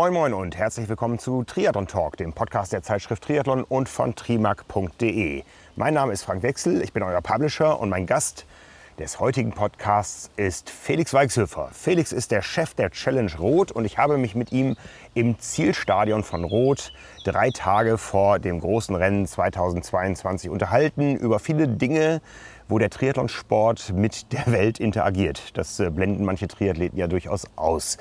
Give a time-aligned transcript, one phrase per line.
[0.00, 4.14] Moin Moin und herzlich willkommen zu Triathlon Talk, dem Podcast der Zeitschrift Triathlon und von
[4.14, 5.42] trimark.de.
[5.76, 8.46] Mein Name ist Frank Wechsel, ich bin euer Publisher und mein Gast
[8.98, 11.68] des heutigen Podcasts ist Felix Weichshöfer.
[11.74, 14.74] Felix ist der Chef der Challenge Rot und ich habe mich mit ihm
[15.12, 16.94] im Zielstadion von Rot
[17.24, 22.22] drei Tage vor dem großen Rennen 2022 unterhalten über viele Dinge,
[22.68, 25.58] wo der Triathlonsport mit der Welt interagiert.
[25.58, 27.98] Das äh, blenden manche Triathleten ja durchaus aus.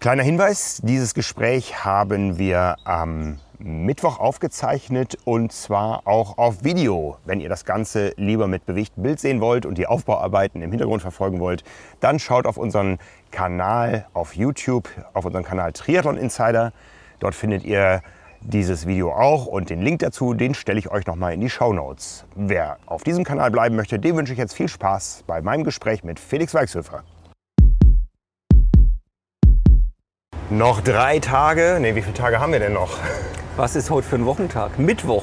[0.00, 7.18] Kleiner Hinweis, dieses Gespräch haben wir am Mittwoch aufgezeichnet und zwar auch auf Video.
[7.26, 11.02] Wenn ihr das Ganze lieber mit bewegtem Bild sehen wollt und die Aufbauarbeiten im Hintergrund
[11.02, 11.64] verfolgen wollt,
[12.00, 12.96] dann schaut auf unseren
[13.30, 16.72] Kanal auf YouTube, auf unseren Kanal Triathlon Insider.
[17.18, 18.00] Dort findet ihr
[18.40, 21.74] dieses Video auch und den Link dazu, den stelle ich euch nochmal in die Show
[21.74, 22.24] Notes.
[22.34, 26.04] Wer auf diesem Kanal bleiben möchte, dem wünsche ich jetzt viel Spaß bei meinem Gespräch
[26.04, 27.04] mit Felix Weichshöfer.
[30.50, 31.78] Noch drei Tage.
[31.80, 32.98] Ne, wie viele Tage haben wir denn noch?
[33.54, 34.80] Was ist heute für ein Wochentag?
[34.80, 35.22] Mittwoch.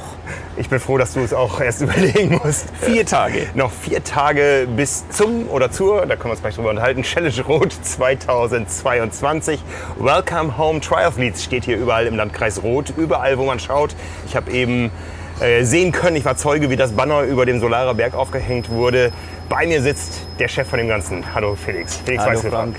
[0.55, 2.67] Ich bin froh, dass du es auch erst überlegen musst.
[2.79, 3.47] Vier Tage.
[3.53, 7.41] Noch vier Tage bis zum oder zur, da können wir uns gleich drüber unterhalten, Challenge
[7.45, 9.61] Rot 2022.
[9.99, 13.97] Welcome Home Triathletes steht hier überall im Landkreis Rot, überall wo man schaut.
[14.27, 14.91] Ich habe eben
[15.41, 19.11] äh, sehen können, ich war Zeuge, wie das Banner über dem Solarer Berg aufgehängt wurde.
[19.49, 21.35] Bei mir sitzt der Chef von dem Ganzen.
[21.35, 21.97] Hallo Felix.
[21.97, 22.77] Felix Hallo Frank.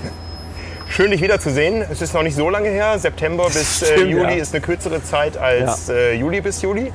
[0.91, 1.85] Schön, dich wiederzusehen.
[1.89, 2.97] Es ist noch nicht so lange her.
[2.97, 4.41] September bis äh, Juli ja.
[4.41, 5.93] ist eine kürzere Zeit als Ja.
[5.93, 6.91] äh, Juli bis Juli.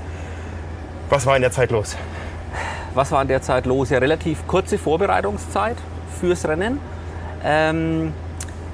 [1.08, 1.96] Was war in der Zeit los?
[2.94, 3.90] Was war in der Zeit los?
[3.90, 5.76] Ja, relativ kurze Vorbereitungszeit
[6.20, 6.80] fürs Rennen.
[7.44, 8.12] Ähm,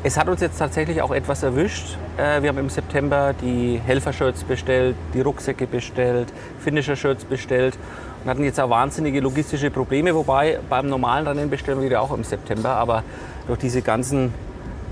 [0.02, 1.98] es hat uns jetzt tatsächlich auch etwas erwischt.
[2.16, 6.32] Äh, wir haben im September die Helfer-Shirts bestellt, die Rucksäcke bestellt,
[6.64, 7.76] Finisher-Shirts bestellt
[8.24, 10.14] und hatten jetzt auch wahnsinnige logistische Probleme.
[10.14, 12.70] Wobei beim normalen Rennen bestellen wir ja auch im September.
[12.70, 13.04] Aber
[13.46, 14.32] durch diese ganzen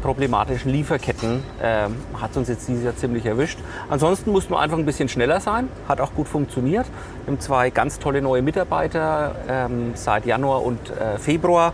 [0.03, 3.59] problematischen Lieferketten ähm, hat uns jetzt dieses Jahr ziemlich erwischt.
[3.91, 6.86] Ansonsten mussten wir einfach ein bisschen schneller sein, hat auch gut funktioniert.
[7.25, 11.72] Wir haben zwei ganz tolle neue Mitarbeiter ähm, seit Januar und äh, Februar,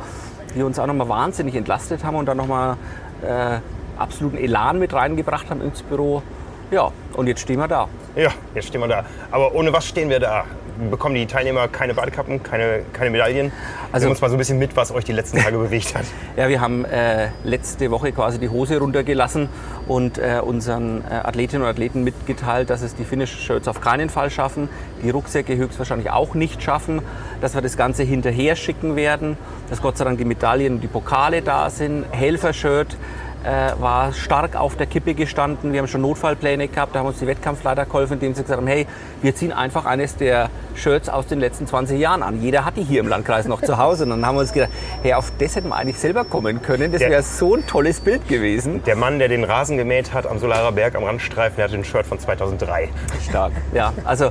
[0.55, 2.77] die uns auch nochmal wahnsinnig entlastet haben und dann nochmal
[3.23, 3.59] äh,
[3.99, 6.23] absoluten Elan mit reingebracht haben ins Büro.
[6.71, 7.89] Ja, und jetzt stehen wir da.
[8.17, 9.05] Ja, jetzt stehen wir da.
[9.31, 10.45] Aber ohne was stehen wir da?
[10.91, 13.53] Bekommen die Teilnehmer keine Badekappen, keine, keine Medaillen?
[13.93, 16.05] Also uns mal so ein bisschen mit, was euch die letzten Tage bewegt hat.
[16.37, 19.49] Ja, wir haben äh, letzte Woche quasi die Hose runtergelassen
[19.87, 24.31] und äh, unseren äh, Athletinnen und Athleten mitgeteilt, dass es die Finish-Shirts auf keinen Fall
[24.31, 24.69] schaffen,
[25.05, 27.03] die Rucksäcke höchstwahrscheinlich auch nicht schaffen,
[27.41, 29.37] dass wir das Ganze hinterher schicken werden,
[29.71, 32.05] dass Gott sei Dank die Medaillen und die Pokale da sind.
[32.11, 32.97] Helfer-Shirt
[33.45, 35.73] äh, war stark auf der Kippe gestanden.
[35.73, 38.67] Wir haben schon Notfallpläne gehabt, da haben uns die Wettkampfleiter geholfen, indem sie gesagt haben,
[38.67, 38.87] hey,
[39.23, 42.41] wir ziehen einfach eines der Shirts aus den letzten 20 Jahren an.
[42.41, 44.05] Jeder hat die hier im Landkreis noch zu Hause.
[44.05, 44.71] Und dann haben wir uns gedacht,
[45.03, 46.93] hey, auf das hätten wir eigentlich selber kommen können.
[46.93, 48.83] Das wäre so ein tolles Bild gewesen.
[48.85, 51.85] Der Mann, der den Rasen gemäht hat am Solarer Berg am Randstreifen, der hatte ein
[51.85, 52.89] Shirt von 2003.
[53.29, 53.53] Stark.
[53.73, 54.31] Ja, also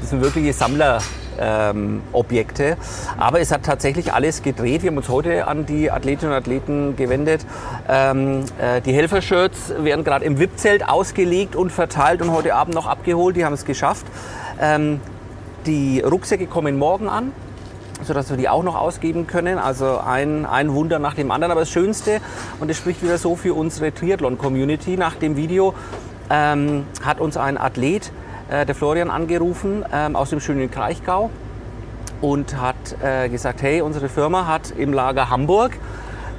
[0.00, 1.00] das sind wirkliche Sammler.
[1.38, 2.76] Ähm, Objekte.
[3.18, 4.82] Aber es hat tatsächlich alles gedreht.
[4.82, 7.44] Wir haben uns heute an die Athletinnen und Athleten gewendet.
[7.88, 12.86] Ähm, äh, die Helfershirts werden gerade im VIP-Zelt ausgelegt und verteilt und heute Abend noch
[12.86, 13.36] abgeholt.
[13.36, 14.06] Die haben es geschafft.
[14.60, 15.00] Ähm,
[15.66, 17.32] die Rucksäcke kommen morgen an
[18.02, 19.58] sodass wir die auch noch ausgeben können.
[19.58, 21.50] Also ein, ein Wunder nach dem anderen.
[21.50, 22.20] Aber das Schönste,
[22.60, 25.74] und das spricht wieder so für unsere Triathlon-Community, nach dem Video
[26.30, 28.12] ähm, hat uns ein Athlet,
[28.50, 31.30] äh, der Florian, angerufen ähm, aus dem schönen Kraichgau
[32.20, 35.78] und hat äh, gesagt, hey, unsere Firma hat im Lager Hamburg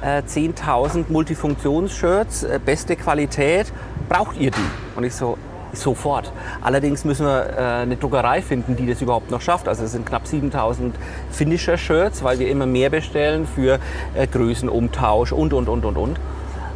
[0.00, 3.72] äh, 10.000 Multifunktionsshirts, äh, beste Qualität,
[4.08, 4.96] braucht ihr die?
[4.96, 5.38] Und ich so,
[5.72, 6.32] sofort.
[6.62, 9.68] Allerdings müssen wir äh, eine Druckerei finden, die das überhaupt noch schafft.
[9.68, 10.92] Also es sind knapp 7.000
[11.30, 13.78] Finisher-Shirts, weil wir immer mehr bestellen für
[14.14, 16.20] äh, Größenumtausch und, und, und, und, und.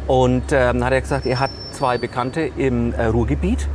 [0.05, 3.67] Und ähm, dann hat er gesagt, er hat zwei Bekannte im äh, Ruhrgebiet.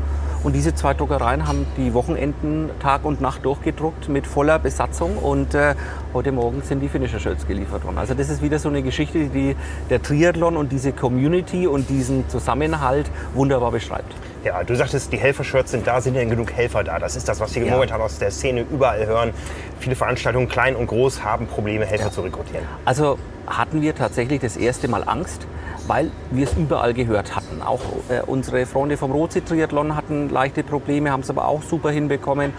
[0.45, 5.17] Und diese zwei Druckereien haben die Wochenenden Tag und Nacht durchgedruckt mit voller Besatzung.
[5.19, 5.75] Und äh,
[6.15, 7.99] heute Morgen sind die Finisher-Shirts geliefert worden.
[7.99, 9.57] Also das ist wieder so eine Geschichte, die
[9.91, 14.15] der Triathlon und diese Community und diesen Zusammenhalt wunderbar beschreibt.
[14.45, 17.01] Ja, du sagtest, die Helfer-Shirts sind da, sind denn genug Helfer da?
[17.01, 17.73] Das ist das, was wir Ja.
[17.73, 19.33] momentan aus der Szene überall hören.
[19.81, 22.65] Viele Veranstaltungen, klein und groß, haben Probleme, Helfer zu rekrutieren.
[22.85, 23.19] Also
[23.49, 25.47] hatten wir tatsächlich das erste Mal Angst,
[25.89, 27.63] weil wir es überall gehört hatten.
[27.63, 31.91] Auch äh, unsere Freunde vom Rotsee Triathlon hatten leichte Probleme, haben es aber auch super
[31.91, 32.53] hinbekommen.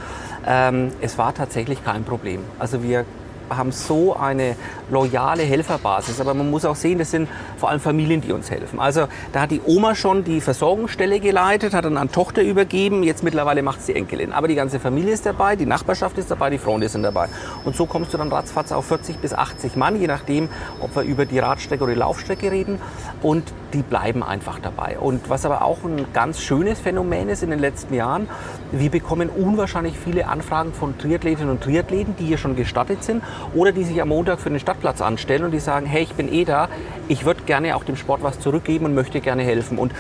[0.46, 2.42] Ähm, es war tatsächlich kein Problem.
[2.58, 3.06] Also wir
[3.50, 4.56] haben so eine
[4.90, 6.20] loyale Helferbasis.
[6.22, 8.80] Aber man muss auch sehen, das sind vor allem Familien, die uns helfen.
[8.80, 13.04] Also da hat die Oma schon die Versorgungsstelle geleitet, hat dann an Tochter übergeben.
[13.04, 14.34] Jetzt mittlerweile macht sie Enkelin.
[14.34, 17.28] Aber die ganze Familie ist dabei, die Nachbarschaft ist dabei, die Freunde sind dabei.
[17.66, 20.50] Und so kommst du dann ratzfatz auf 40 bis 80 Mann, je nachdem,
[20.80, 22.80] ob wir über die Radstrecke oder die Laufstrecke reden.
[23.22, 24.98] Und die bleiben einfach dabei.
[25.00, 28.28] Und was aber auch ein ganz schönes Phänomen ist in den letzten Jahren,
[28.72, 33.24] wir bekommen unwahrscheinlich viele Anfragen von Triathletinnen und Triathleten, die hier schon gestattet sind
[33.54, 36.32] oder die sich am Montag für den Stadtplatz anstellen und die sagen, hey, ich bin
[36.32, 36.70] eh da,
[37.08, 39.78] ich würde gerne auch dem Sport was zurückgeben und möchte gerne helfen.
[39.78, 39.94] Und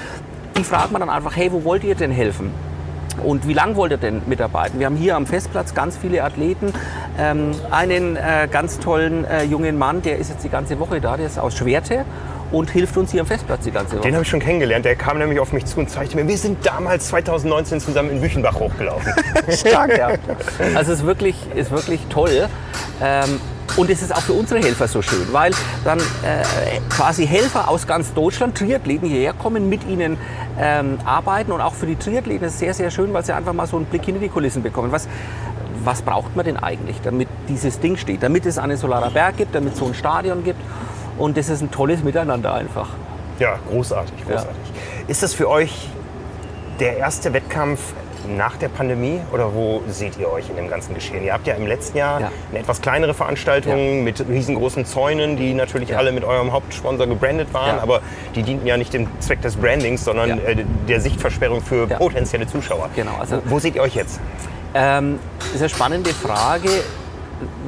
[0.58, 2.52] die fragen man dann einfach, hey, wo wollt ihr denn helfen?
[3.24, 4.80] Und wie lange wollt ihr denn mitarbeiten?
[4.80, 6.74] Wir haben hier am Festplatz ganz viele Athleten.
[7.18, 11.18] Ähm, einen äh, ganz tollen äh, jungen Mann, der ist jetzt die ganze Woche da,
[11.18, 12.06] der ist aus Schwerte
[12.52, 14.02] und hilft uns hier am Festplatz die ganze Woche.
[14.02, 14.86] Den habe ich schon kennengelernt.
[14.86, 18.22] Der kam nämlich auf mich zu und zeigte mir, wir sind damals 2019 zusammen in
[18.22, 19.14] Büchenbach hochgelaufen.
[19.50, 20.10] Stark, ja.
[20.76, 22.48] Also es ist wirklich, ist wirklich toll.
[23.02, 23.40] Ähm,
[23.78, 25.52] und es ist auch für unsere Helfer so schön, weil
[25.84, 30.18] dann äh, quasi Helfer aus ganz Deutschland, Triathleten hierher kommen, mit ihnen
[30.60, 31.52] ähm, arbeiten.
[31.52, 33.78] Und auch für die Triathleten ist es sehr, sehr schön, weil sie einfach mal so
[33.78, 34.92] einen Blick hinter die Kulissen bekommen.
[34.92, 35.08] Was,
[35.84, 38.24] was braucht man denn eigentlich, damit dieses Ding steht?
[38.24, 40.60] Damit es einen Solarer Berg gibt, damit es so ein Stadion gibt.
[41.20, 42.90] Und das ist ein tolles Miteinander einfach.
[43.40, 44.50] Ja, großartig, großartig.
[44.50, 45.10] Ja.
[45.10, 45.90] Ist das für euch
[46.80, 47.94] der erste Wettkampf
[48.38, 51.24] nach der Pandemie oder wo seht ihr euch in dem ganzen Geschehen?
[51.24, 52.32] Ihr habt ja im letzten Jahr ja.
[52.50, 54.04] eine etwas kleinere Veranstaltung ja.
[54.04, 55.98] mit riesengroßen Zäunen, die natürlich ja.
[55.98, 58.02] alle mit eurem Hauptsponsor gebrandet waren, aber
[58.36, 62.90] die dienten ja nicht dem Zweck des Brandings, sondern äh, der Sichtversperrung für potenzielle Zuschauer.
[62.96, 64.20] Genau, also wo, wo seht ihr euch jetzt?
[64.74, 66.70] Ähm, das ist eine spannende Frage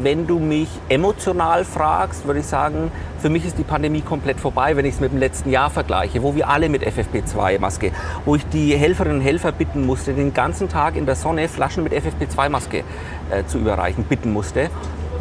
[0.01, 4.75] wenn du mich emotional fragst, würde ich sagen, für mich ist die Pandemie komplett vorbei,
[4.75, 7.91] wenn ich es mit dem letzten Jahr vergleiche, wo wir alle mit FFP2-Maske,
[8.25, 11.83] wo ich die Helferinnen und Helfer bitten musste, den ganzen Tag in der Sonne Flaschen
[11.83, 12.83] mit FFP2-Maske
[13.29, 14.69] äh, zu überreichen, bitten musste.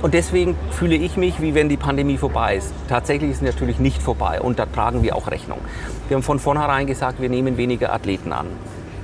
[0.03, 2.73] Und deswegen fühle ich mich, wie wenn die Pandemie vorbei ist.
[2.89, 5.59] Tatsächlich ist sie natürlich nicht vorbei und da tragen wir auch Rechnung.
[6.09, 8.47] Wir haben von vornherein gesagt, wir nehmen weniger Athleten an.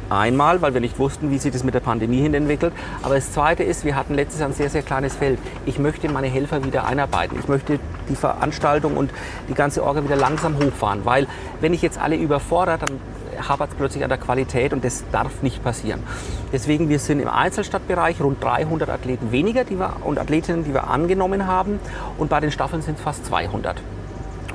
[0.08, 2.73] Einmal, weil wir nicht wussten, wie sich das mit der Pandemie hin entwickelt.
[3.03, 5.38] Aber das Zweite ist, wir hatten letztes Jahr ein sehr, sehr kleines Feld.
[5.67, 7.38] Ich möchte meine Helfer wieder einarbeiten.
[7.41, 9.11] Ich möchte die Veranstaltung und
[9.49, 11.05] die ganze Orga wieder langsam hochfahren.
[11.05, 11.26] Weil
[11.61, 13.00] wenn ich jetzt alle überfordere, dann
[13.49, 16.03] hapert es plötzlich an der Qualität und das darf nicht passieren.
[16.52, 20.88] Deswegen, wir sind im Einzelstadtbereich rund 300 Athleten weniger die wir, und Athletinnen, die wir
[20.88, 21.81] angenommen haben.
[22.19, 23.76] Und bei den Staffeln sind es fast 200.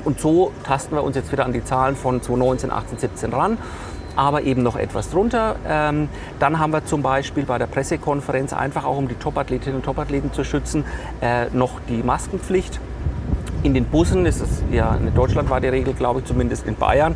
[0.04, 3.58] Und so tasten wir uns jetzt wieder an die Zahlen von 2019, 18, 17 ran
[4.16, 5.56] aber eben noch etwas drunter.
[5.66, 9.84] Ähm, dann haben wir zum Beispiel bei der Pressekonferenz einfach auch, um die Topathletinnen und
[9.84, 10.84] Topathleten zu schützen,
[11.20, 12.80] äh, noch die Maskenpflicht
[13.62, 17.14] in den Bussen ist es ja eine deutschlandweite Regel, glaube ich, zumindest in Bayern.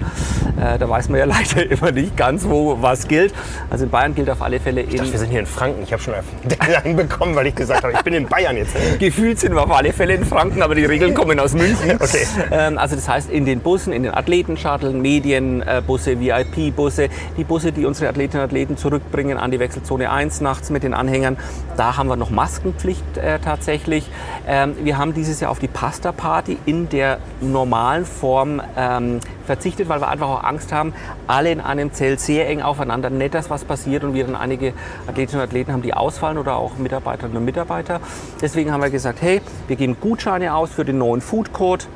[0.61, 3.35] Äh, da weiß man ja leider immer nicht ganz, wo was gilt.
[3.69, 4.91] Also in Bayern gilt auf alle Fälle in.
[4.91, 5.83] Ich dachte, wir sind hier in Franken.
[5.83, 8.75] Ich habe schon einen bekommen, weil ich gesagt habe, ich bin in Bayern jetzt.
[8.99, 11.97] Gefühlt sind wir auf alle Fälle in Franken, aber die Regeln kommen aus München.
[11.97, 12.27] Okay.
[12.53, 17.85] Ähm, also das heißt, in den Bussen, in den Athletenshuttle, Medienbusse, VIP-Busse, die Busse, die
[17.85, 21.37] unsere Athletinnen und Athleten zurückbringen an die Wechselzone 1 nachts mit den Anhängern,
[21.77, 24.09] da haben wir noch Maskenpflicht äh, tatsächlich.
[24.47, 29.89] Ähm, wir haben dieses Jahr auf die Pasta-Party Party in der normalen Form ähm, verzichtet,
[29.89, 30.93] weil wir einfach auch Angst haben,
[31.27, 34.75] alle in einem Zelt sehr eng aufeinander, nicht dass was passiert und wir dann einige
[35.07, 38.01] Athletinnen und Athleten haben, die ausfallen oder auch Mitarbeiterinnen und Mitarbeiter.
[38.43, 41.87] Deswegen haben wir gesagt, hey, wir geben Gutscheine aus für den neuen Food Code.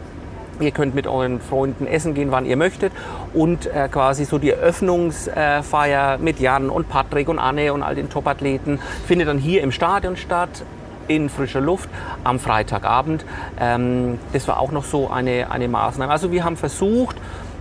[0.58, 2.94] Ihr könnt mit euren Freunden essen gehen, wann ihr möchtet.
[3.34, 8.08] Und äh, quasi so die Eröffnungsfeier mit Jan und Patrick und Anne und all den
[8.08, 10.64] Topathleten findet dann hier im Stadion statt
[11.10, 11.88] in frischer Luft
[12.22, 13.24] am Freitagabend.
[13.58, 16.10] Ähm, das war auch noch so eine, eine Maßnahme.
[16.10, 17.16] Also wir haben versucht,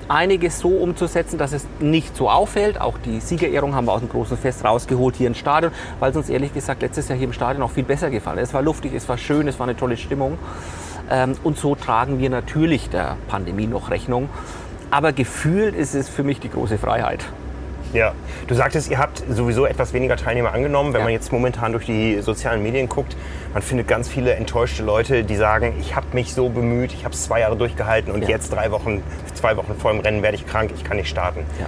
[0.08, 2.80] einiges so umzusetzen, dass es nicht so auffällt.
[2.80, 6.18] Auch die Siegerehrung haben wir aus dem großen Fest rausgeholt hier im Stadion, weil es
[6.18, 8.50] uns ehrlich gesagt letztes Jahr hier im Stadion auch viel besser gefallen ist.
[8.50, 10.38] Es war luftig, es war schön, es war eine tolle Stimmung.
[11.10, 14.30] Ähm, und so tragen wir natürlich der Pandemie noch Rechnung.
[14.92, 17.26] Aber gefühlt ist es für mich die große Freiheit.
[17.94, 18.14] Ja,
[18.48, 20.94] du sagtest, ihr habt sowieso etwas weniger Teilnehmer angenommen.
[20.94, 21.06] Wenn ja.
[21.06, 23.16] man jetzt momentan durch die sozialen Medien guckt,
[23.54, 27.16] man findet ganz viele enttäuschte Leute, die sagen, ich habe mich so bemüht, ich habe
[27.16, 28.30] es zwei Jahre durchgehalten und ja.
[28.30, 29.02] jetzt drei Wochen,
[29.34, 31.42] zwei Wochen vor dem Rennen werde ich krank, ich kann nicht starten.
[31.60, 31.68] Ja.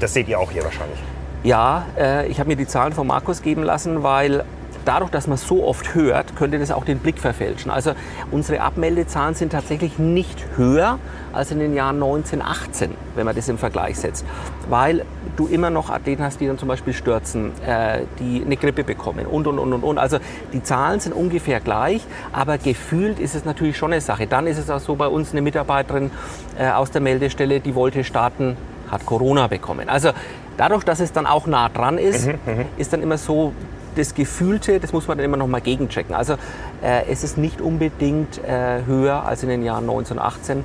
[0.00, 0.98] Das seht ihr auch hier wahrscheinlich.
[1.42, 4.44] Ja, äh, ich habe mir die Zahlen von Markus geben lassen, weil
[4.84, 7.70] dadurch, dass man so oft hört, könnte das auch den Blick verfälschen.
[7.70, 7.92] Also
[8.30, 10.98] unsere Abmeldezahlen sind tatsächlich nicht höher
[11.32, 14.24] als in den Jahren 1918, wenn man das im Vergleich setzt.
[14.68, 15.04] Weil
[15.36, 19.26] du immer noch Athleten hast, die dann zum Beispiel stürzen, äh, die eine Grippe bekommen
[19.26, 19.98] und, und, und, und, und.
[19.98, 20.18] Also
[20.52, 24.26] die Zahlen sind ungefähr gleich, aber gefühlt ist es natürlich schon eine Sache.
[24.26, 26.10] Dann ist es auch so bei uns eine Mitarbeiterin
[26.58, 28.56] äh, aus der Meldestelle, die wollte starten,
[28.90, 29.88] hat Corona bekommen.
[29.88, 30.10] Also
[30.56, 32.64] dadurch, dass es dann auch nah dran ist, mhm, mhm.
[32.76, 33.52] ist dann immer so,
[33.96, 36.14] das Gefühlte, das muss man dann immer noch mal gegenchecken.
[36.14, 36.34] Also
[36.82, 40.64] äh, es ist nicht unbedingt äh, höher als in den Jahren 1918,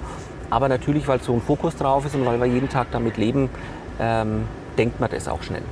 [0.49, 3.49] aber natürlich, weil so ein Fokus drauf ist und weil wir jeden Tag damit leben,
[3.99, 4.47] ähm,
[4.77, 5.63] denkt man das auch schnell.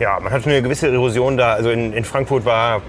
[0.00, 1.54] Ja, man hat eine gewisse Erosion da.
[1.54, 2.82] Also in, in Frankfurt war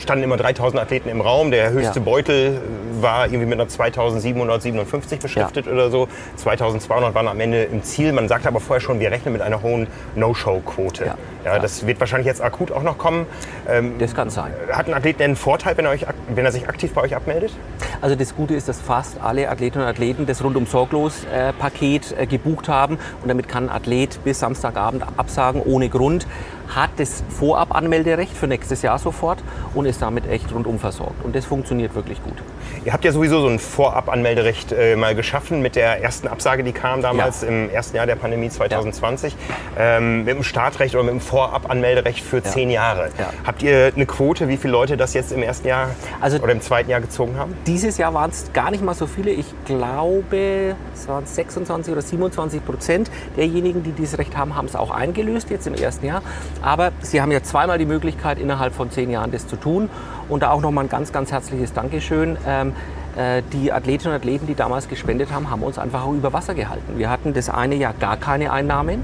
[0.00, 1.50] standen immer 3000 Athleten im Raum.
[1.50, 2.04] Der höchste ja.
[2.04, 2.60] Beutel
[3.00, 5.72] war irgendwie mit einer 2757 beschriftet ja.
[5.72, 6.08] oder so.
[6.36, 8.12] 2200 waren am Ende im Ziel.
[8.12, 11.06] Man sagte aber vorher schon, wir rechnen mit einer hohen No-Show-Quote.
[11.06, 11.16] Ja.
[11.44, 11.58] ja.
[11.58, 13.26] das wird wahrscheinlich jetzt akut auch noch kommen.
[13.68, 14.52] Ähm, das kann sein.
[14.72, 17.14] Hat ein Athlet denn einen Vorteil, wenn er, euch, wenn er sich aktiv bei euch
[17.14, 17.52] abmeldet?
[18.00, 22.14] Also das Gute ist, dass fast alle Athletinnen und Athleten das rundum sorglos äh, Paket
[22.16, 22.96] äh, gebucht haben.
[23.22, 26.26] Und damit kann ein Athlet bis Samstagabend absagen ohne Grund
[26.74, 29.38] hat das Vorabanmelderecht für nächstes Jahr sofort
[29.74, 31.24] und ist damit echt rundum versorgt.
[31.24, 32.36] Und das funktioniert wirklich gut.
[32.84, 36.72] Ihr habt ja sowieso so ein Vorabanmelderecht äh, mal geschaffen mit der ersten Absage, die
[36.72, 37.48] kam damals ja.
[37.48, 39.34] im ersten Jahr der Pandemie 2020.
[39.76, 39.96] Ja.
[39.98, 42.44] Ähm, mit dem Startrecht oder mit dem Vorabanmelderecht für ja.
[42.44, 43.10] zehn Jahre.
[43.46, 46.60] Habt ihr eine Quote, wie viele Leute das jetzt im ersten Jahr also oder im
[46.60, 47.56] zweiten Jahr gezogen haben?
[47.66, 49.30] Dieses Jahr waren es gar nicht mal so viele.
[49.30, 54.76] Ich glaube, es waren 26 oder 27 Prozent derjenigen, die dieses Recht haben, haben es
[54.76, 56.22] auch eingelöst jetzt im ersten Jahr.
[56.62, 59.88] Aber Sie haben ja zweimal die Möglichkeit, innerhalb von zehn Jahren das zu tun.
[60.28, 62.36] Und da auch nochmal ein ganz, ganz herzliches Dankeschön.
[62.46, 62.72] Ähm,
[63.16, 66.54] äh, die Athletinnen und Athleten, die damals gespendet haben, haben uns einfach auch über Wasser
[66.54, 66.98] gehalten.
[66.98, 69.02] Wir hatten das eine Jahr gar keine Einnahmen.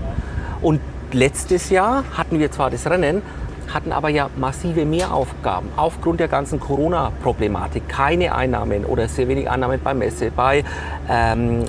[0.62, 0.80] Und
[1.12, 3.23] letztes Jahr hatten wir zwar das Rennen,
[3.74, 7.88] hatten aber ja massive Mehraufgaben aufgrund der ganzen Corona-Problematik.
[7.88, 10.64] Keine Einnahmen oder sehr wenig Einnahmen bei Messe, bei
[11.10, 11.64] ähm,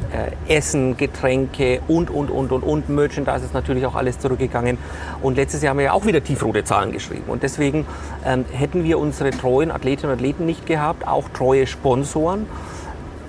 [0.47, 2.89] äh, Essen, Getränke und, und, und, und, und.
[2.89, 4.77] Merchandise ist natürlich auch alles zurückgegangen.
[5.23, 7.23] Und letztes Jahr haben wir ja auch wieder tiefrote Zahlen geschrieben.
[7.27, 7.87] Und deswegen
[8.23, 12.45] ähm, hätten wir unsere treuen Athletinnen und Athleten nicht gehabt, auch treue Sponsoren,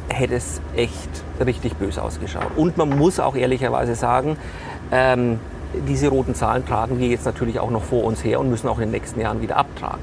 [0.09, 1.09] hätte es echt
[1.45, 2.51] richtig böse ausgeschaut.
[2.57, 4.37] Und man muss auch ehrlicherweise sagen,
[4.93, 5.41] ähm,
[5.89, 8.77] diese roten Zahlen tragen wir jetzt natürlich auch noch vor uns her und müssen auch
[8.79, 10.03] in den nächsten Jahren wieder abtragen.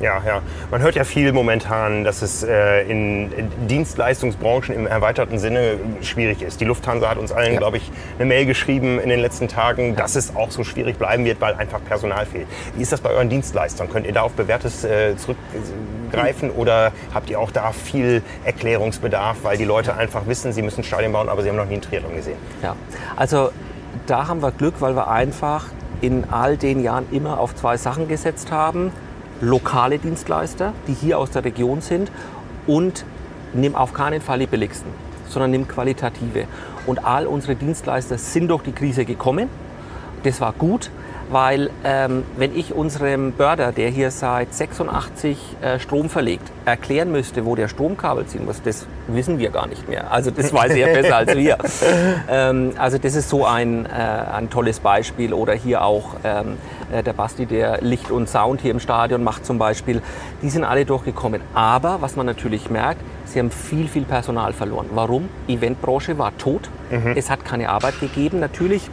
[0.00, 0.22] Ja, ja.
[0.26, 0.42] ja.
[0.70, 3.30] Man hört ja viel momentan, dass es äh, in
[3.68, 6.60] Dienstleistungsbranchen im erweiterten Sinne schwierig ist.
[6.60, 7.58] Die Lufthansa hat uns allen, ja.
[7.58, 9.96] glaube ich, eine Mail geschrieben in den letzten Tagen, ja.
[9.96, 12.46] dass es auch so schwierig bleiben wird, weil einfach Personal fehlt.
[12.76, 13.88] Wie ist das bei euren Dienstleistern?
[13.90, 19.56] Könnt ihr da auf Bewährtes äh, zurückgreifen oder habt ihr auch da viel Erklärungsbedarf, weil
[19.56, 22.14] die Leute einfach wissen, sie müssen Stadien bauen, aber sie haben noch nie einen Triathlon
[22.14, 22.36] gesehen?
[22.62, 22.76] Ja,
[23.16, 23.50] also
[24.06, 25.66] da haben wir Glück, weil wir einfach
[26.00, 28.92] in all den Jahren immer auf zwei Sachen gesetzt haben.
[29.40, 32.10] Lokale Dienstleister, die hier aus der Region sind
[32.66, 33.04] und
[33.52, 34.90] nimm auf keinen Fall die billigsten,
[35.28, 36.44] sondern nimm qualitative.
[36.86, 39.48] Und all unsere Dienstleister sind durch die Krise gekommen.
[40.22, 40.90] Das war gut,
[41.30, 47.44] weil ähm, wenn ich unserem Börder, der hier seit 86 äh, Strom verlegt, erklären müsste,
[47.44, 50.10] wo der Stromkabel ziehen muss, das wissen wir gar nicht mehr.
[50.10, 51.58] Also das weiß er besser als wir.
[52.26, 55.32] Ähm, also das ist so ein, äh, ein tolles Beispiel.
[55.32, 56.56] Oder hier auch ähm,
[56.92, 60.00] äh, der Basti, der Licht und Sound hier im Stadion macht zum Beispiel.
[60.42, 61.40] Die sind alle durchgekommen.
[61.54, 64.86] Aber was man natürlich merkt, sie haben viel, viel Personal verloren.
[64.94, 65.28] Warum?
[65.48, 66.68] Eventbranche war tot.
[66.90, 67.14] Mhm.
[67.16, 68.40] Es hat keine Arbeit gegeben.
[68.40, 68.90] Natürlich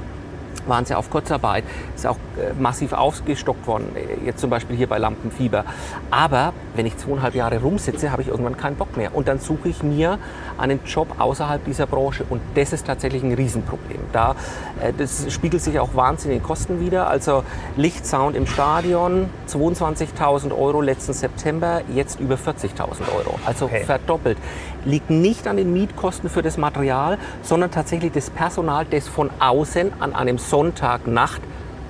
[0.67, 1.63] waren sie auf Kurzarbeit,
[1.95, 5.65] ist auch äh, massiv aufgestockt worden, äh, jetzt zum Beispiel hier bei Lampenfieber.
[6.09, 9.15] Aber wenn ich zweieinhalb Jahre rumsitze, habe ich irgendwann keinen Bock mehr.
[9.15, 10.19] Und dann suche ich mir
[10.57, 12.25] einen Job außerhalb dieser Branche.
[12.29, 13.99] Und das ist tatsächlich ein Riesenproblem.
[14.11, 14.35] Da,
[14.81, 17.07] äh, das spiegelt sich auch wahnsinnig in Kosten wieder.
[17.07, 17.43] Also
[17.75, 23.39] Lichtsound im Stadion, 22.000 Euro letzten September, jetzt über 40.000 Euro.
[23.45, 23.83] Also okay.
[23.83, 24.37] verdoppelt.
[24.85, 29.91] Liegt nicht an den Mietkosten für das Material, sondern tatsächlich das Personal, das von außen
[29.99, 31.41] an einem Sonntagnacht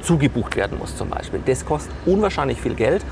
[0.02, 1.42] zugebucht werden muss zum Beispiel.
[1.46, 3.06] Das kostet unwahrscheinlich viel Geld.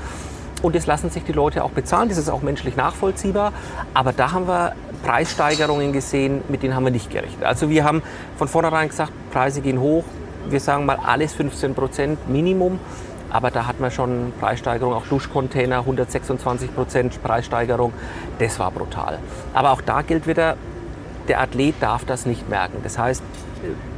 [0.62, 2.08] Und das lassen sich die Leute auch bezahlen.
[2.10, 3.52] Das ist auch menschlich nachvollziehbar.
[3.94, 7.44] Aber da haben wir Preissteigerungen gesehen, mit denen haben wir nicht gerechnet.
[7.44, 8.02] Also wir haben
[8.36, 10.04] von vornherein gesagt, Preise gehen hoch.
[10.48, 12.78] Wir sagen mal alles 15 Prozent Minimum.
[13.30, 17.92] Aber da hat man schon Preissteigerung, auch Duschcontainer, 126 Prozent Preissteigerung.
[18.38, 19.18] Das war brutal.
[19.54, 20.56] Aber auch da gilt wieder,
[21.28, 22.78] der Athlet darf das nicht merken.
[22.82, 23.22] Das heißt,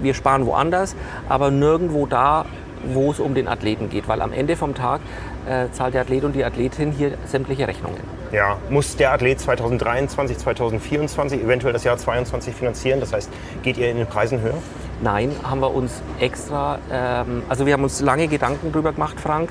[0.01, 0.95] wir sparen woanders,
[1.29, 2.45] aber nirgendwo da,
[2.85, 4.09] wo es um den Athleten geht.
[4.09, 5.01] Weil am Ende vom Tag
[5.47, 8.01] äh, zahlt der Athlet und die Athletin hier sämtliche Rechnungen.
[8.33, 13.01] Ja, muss der Athlet 2023, 2024, eventuell das Jahr 2022 finanzieren?
[13.01, 13.31] Das heißt,
[13.63, 14.59] geht ihr in den Preisen höher?
[15.03, 19.51] Nein, haben wir uns extra, ähm, also wir haben uns lange Gedanken darüber gemacht, Frank.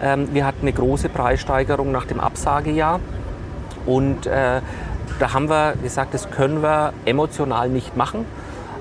[0.00, 3.00] Ähm, wir hatten eine große Preissteigerung nach dem Absagejahr
[3.84, 4.60] und äh,
[5.18, 8.26] da haben wir gesagt, das können wir emotional nicht machen.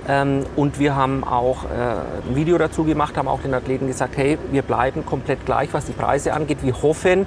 [0.08, 4.16] Ähm, und wir haben auch äh, ein Video dazu gemacht, haben auch den Athleten gesagt,
[4.16, 6.60] hey, wir bleiben komplett gleich, was die Preise angeht.
[6.62, 7.26] Wir hoffen,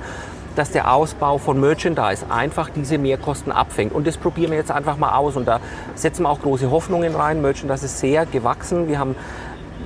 [0.57, 3.93] dass der Ausbau von Merchandise einfach diese Mehrkosten abfängt.
[3.93, 5.37] Und das probieren wir jetzt einfach mal aus.
[5.37, 5.61] Und da
[5.95, 7.43] setzen wir auch große Hoffnungen rein.
[7.43, 8.89] Merchandise ist sehr gewachsen.
[8.89, 9.17] Wir haben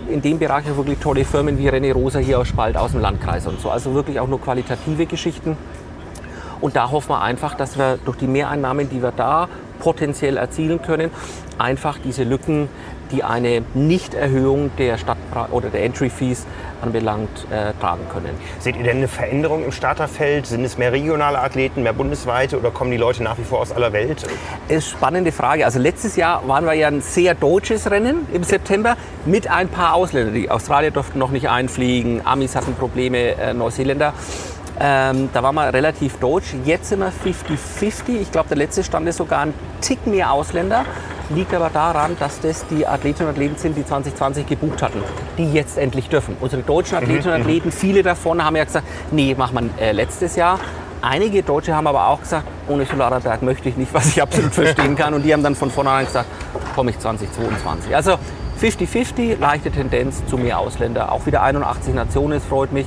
[0.09, 3.47] in dem Bereich wirklich tolle Firmen wie René Rosa hier aus Spalt aus dem Landkreis
[3.47, 3.71] und so.
[3.71, 5.57] Also wirklich auch nur qualitative Geschichten.
[6.61, 9.49] Und da hoffen wir einfach, dass wir durch die Mehreinnahmen, die wir da
[9.79, 11.11] potenziell erzielen können,
[11.57, 12.69] einfach diese Lücken,
[13.11, 15.19] die eine Nichterhöhung der Stadt
[15.51, 16.47] oder der Entry Fees
[16.81, 18.31] anbelangt, äh, tragen können.
[18.61, 20.47] Seht ihr denn eine Veränderung im Starterfeld?
[20.47, 23.73] Sind es mehr regionale Athleten, mehr bundesweite oder kommen die Leute nach wie vor aus
[23.73, 24.23] aller Welt?
[24.23, 24.31] Ist
[24.69, 25.65] eine spannende Frage.
[25.65, 29.95] Also letztes Jahr waren wir ja ein sehr deutsches Rennen im September mit ein paar
[29.95, 30.35] Ausländern.
[30.35, 34.13] Die Australier durften noch nicht einfliegen, Amis hatten Probleme, äh, Neuseeländer.
[34.81, 36.55] Ähm, da waren wir relativ deutsch.
[36.65, 38.21] Jetzt sind wir 50-50.
[38.21, 40.85] Ich glaube, der letzte Stand ist sogar ein Tick mehr Ausländer.
[41.31, 45.03] Liegt aber daran, dass das die Athletinnen und Athleten sind, die 2020 gebucht hatten,
[45.37, 46.37] die jetzt endlich dürfen.
[46.41, 47.47] Unsere deutschen mhm, Athletinnen und mhm.
[47.47, 50.59] Athleten, viele davon haben ja gesagt, nee, machen wir äh, letztes Jahr.
[51.03, 54.97] Einige Deutsche haben aber auch gesagt, ohne Solarberg möchte ich nicht, was ich absolut verstehen
[54.97, 55.13] kann.
[55.13, 56.29] Und die haben dann von vornherein gesagt,
[56.75, 57.95] komme ich 2022.
[57.95, 58.19] Also
[58.61, 61.13] 50-50, leichte Tendenz zu mehr Ausländer.
[61.13, 62.87] Auch wieder 81 Nationen, es freut mich.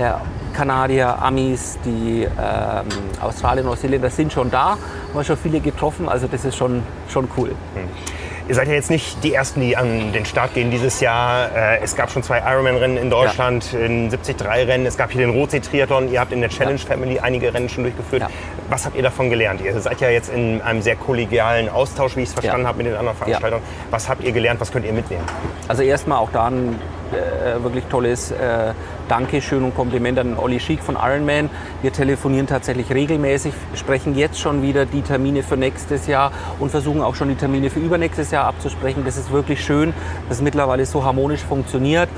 [0.00, 0.12] Äh,
[0.52, 2.86] Kanadier, Amis, die ähm,
[3.20, 4.70] Australier, Neuseeländer sind schon da.
[4.70, 4.78] Haben
[5.14, 7.50] wir schon viele getroffen, also das ist schon, schon cool.
[7.50, 8.22] Mhm.
[8.48, 11.54] Ihr seid ja jetzt nicht die Ersten, die an den Start gehen dieses Jahr.
[11.54, 13.78] Äh, es gab schon zwei Ironman-Rennen in Deutschland, ja.
[13.78, 14.84] in 73-Rennen.
[14.84, 16.10] Es gab hier den Rotsee-Triathlon.
[16.10, 16.86] Ihr habt in der Challenge ja.
[16.86, 18.22] Family einige Rennen schon durchgeführt.
[18.22, 18.30] Ja.
[18.68, 19.60] Was habt ihr davon gelernt?
[19.60, 22.88] Ihr seid ja jetzt in einem sehr kollegialen Austausch, wie ich es verstanden habe, mit
[22.88, 23.60] den anderen Veranstaltern.
[23.90, 24.60] Was habt ihr gelernt?
[24.60, 25.24] Was könnt ihr mitnehmen?
[25.68, 26.80] Also erstmal auch da ein
[27.12, 28.72] äh, wirklich tolles äh,
[29.12, 31.50] Dankeschön und Kompliment an Olli Schick von Ironman.
[31.82, 37.02] Wir telefonieren tatsächlich regelmäßig, sprechen jetzt schon wieder die Termine für nächstes Jahr und versuchen
[37.02, 39.02] auch schon die Termine für übernächstes Jahr abzusprechen.
[39.04, 39.92] Das ist wirklich schön,
[40.30, 42.08] dass es mittlerweile so harmonisch funktioniert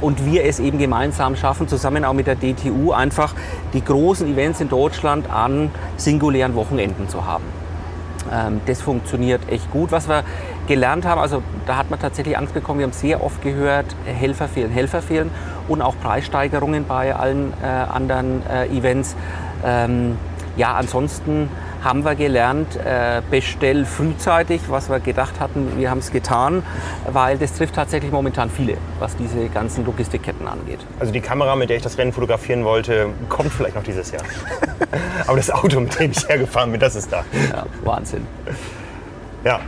[0.00, 3.34] und wir es eben gemeinsam schaffen, zusammen auch mit der DTU einfach
[3.72, 7.42] die großen Events in Deutschland an singulären Wochenenden zu haben.
[8.32, 9.92] Ähm, das funktioniert echt gut.
[9.92, 10.22] Was wir
[10.66, 14.48] gelernt haben, also da hat man tatsächlich Angst bekommen, wir haben sehr oft gehört, Helfer
[14.48, 15.30] fehlen, Helfer fehlen
[15.68, 19.16] und auch Preissteigerungen bei allen äh, anderen äh, Events.
[19.64, 20.16] Ähm,
[20.56, 21.50] ja, ansonsten
[21.84, 26.62] haben wir gelernt, äh, bestell frühzeitig, was wir gedacht hatten, wir haben es getan,
[27.12, 30.80] weil das trifft tatsächlich momentan viele, was diese ganzen Logistikketten angeht.
[30.98, 34.22] Also die Kamera, mit der ich das Rennen fotografieren wollte, kommt vielleicht noch dieses Jahr.
[35.26, 37.24] Aber das Auto, mit dem ich hergefahren bin, das ist da.
[37.52, 38.26] Ja, Wahnsinn.
[39.44, 39.60] Ja,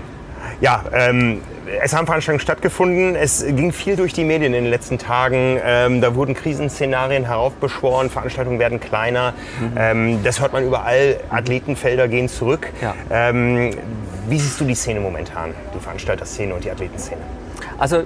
[0.61, 1.41] ja, ähm,
[1.83, 3.15] es haben Veranstaltungen stattgefunden.
[3.15, 5.59] Es ging viel durch die Medien in den letzten Tagen.
[5.63, 9.35] Ähm, da wurden Krisenszenarien heraufbeschworen, Veranstaltungen werden kleiner.
[9.61, 9.73] Mhm.
[9.77, 11.21] Ähm, das hört man überall.
[11.31, 12.73] Athletenfelder gehen zurück.
[12.81, 12.95] Ja.
[13.11, 13.71] Ähm,
[14.29, 17.21] wie siehst du die Szene momentan, die Veranstalterszene und die Athletenszene?
[17.79, 18.05] Also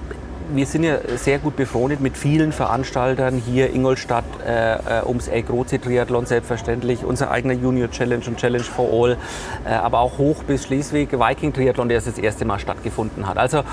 [0.53, 5.49] wir sind ja sehr gut befreundet mit vielen Veranstaltern hier Ingolstadt äh, äh ums Eck,
[5.49, 9.17] Rotsee Triathlon selbstverständlich, unser eigener Junior Challenge und Challenge for All,
[9.65, 13.37] äh, aber auch hoch bis Schleswig Viking Triathlon, der das erste Mal stattgefunden hat.
[13.37, 13.63] Also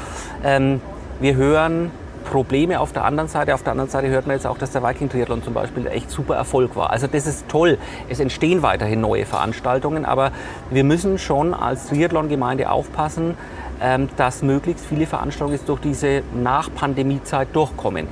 [0.45, 0.81] ähm,
[1.21, 1.91] wir hören
[2.25, 3.55] Probleme auf der anderen Seite.
[3.55, 6.11] Auf der anderen Seite hört man jetzt auch, dass der Viking Triathlon zum Beispiel echt
[6.11, 6.91] super Erfolg war.
[6.91, 7.79] Also das ist toll.
[8.09, 10.33] Es entstehen weiterhin neue Veranstaltungen, aber
[10.71, 13.37] wir müssen schon als Triathlon-Gemeinde aufpassen,
[14.17, 18.09] dass möglichst viele Veranstaltungen jetzt durch diese Nach-Pandemie-Zeit durchkommen.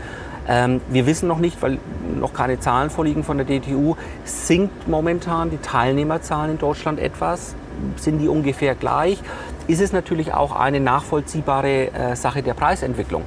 [0.48, 1.78] Ähm, wir wissen noch nicht, weil
[2.18, 7.54] noch keine Zahlen vorliegen von der DTU, sinkt momentan die Teilnehmerzahlen in Deutschland etwas?
[7.96, 9.20] Sind die ungefähr gleich?
[9.66, 13.24] Ist es natürlich auch eine nachvollziehbare äh, Sache der Preisentwicklung?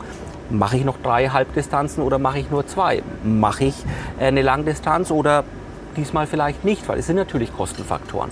[0.49, 3.03] Mache ich noch drei Halbdistanzen oder mache ich nur zwei?
[3.23, 3.75] Mache ich
[4.19, 5.43] äh, eine Langdistanz oder
[5.95, 8.31] diesmal vielleicht nicht, weil es sind natürlich Kostenfaktoren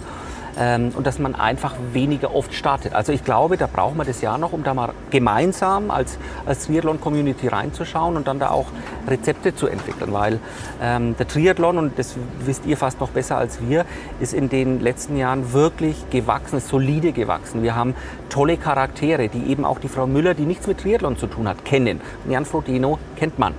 [0.57, 2.93] ähm, und dass man einfach weniger oft startet.
[2.93, 6.65] Also ich glaube, da braucht man das Jahr noch, um da mal gemeinsam als, als
[6.65, 8.67] Triathlon-Community reinzuschauen und dann da auch
[9.07, 10.39] Rezepte zu entwickeln, weil
[10.81, 13.85] ähm, der Triathlon, und das wisst ihr fast noch besser als wir,
[14.19, 17.63] ist in den letzten Jahren wirklich gewachsen, solide gewachsen.
[17.63, 17.95] Wir haben
[18.29, 21.65] tolle Charaktere, die eben auch die Frau Müller, die nichts mit Triathlon zu tun hat,
[21.65, 22.01] kennen.
[22.27, 23.53] Jan Frodeno kennt man.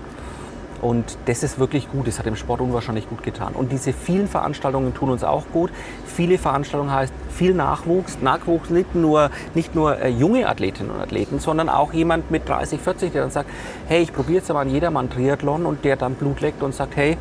[0.81, 2.07] Und das ist wirklich gut.
[2.07, 3.53] Das hat dem Sport unwahrscheinlich gut getan.
[3.55, 5.71] Und diese vielen Veranstaltungen tun uns auch gut.
[6.07, 8.19] Viele Veranstaltungen heißt viel Nachwuchs.
[8.23, 12.81] Nachwuchs nicht nur, nicht nur äh, junge Athletinnen und Athleten, sondern auch jemand mit 30,
[12.81, 13.51] 40, der dann sagt,
[13.89, 16.97] hey, ich probiere jetzt aber an jedermann Triathlon und der dann Blut leckt und sagt,
[16.97, 17.17] hey,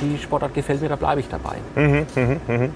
[0.00, 1.56] die Sportart gefällt mir, da bleibe ich dabei.
[1.74, 2.68] Mhm, mh, mh.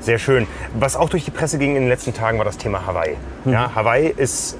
[0.00, 0.46] Sehr schön.
[0.78, 3.16] Was auch durch die Presse ging in den letzten Tagen, war das Thema Hawaii.
[3.44, 3.52] Mhm.
[3.52, 4.56] Ja, Hawaii ist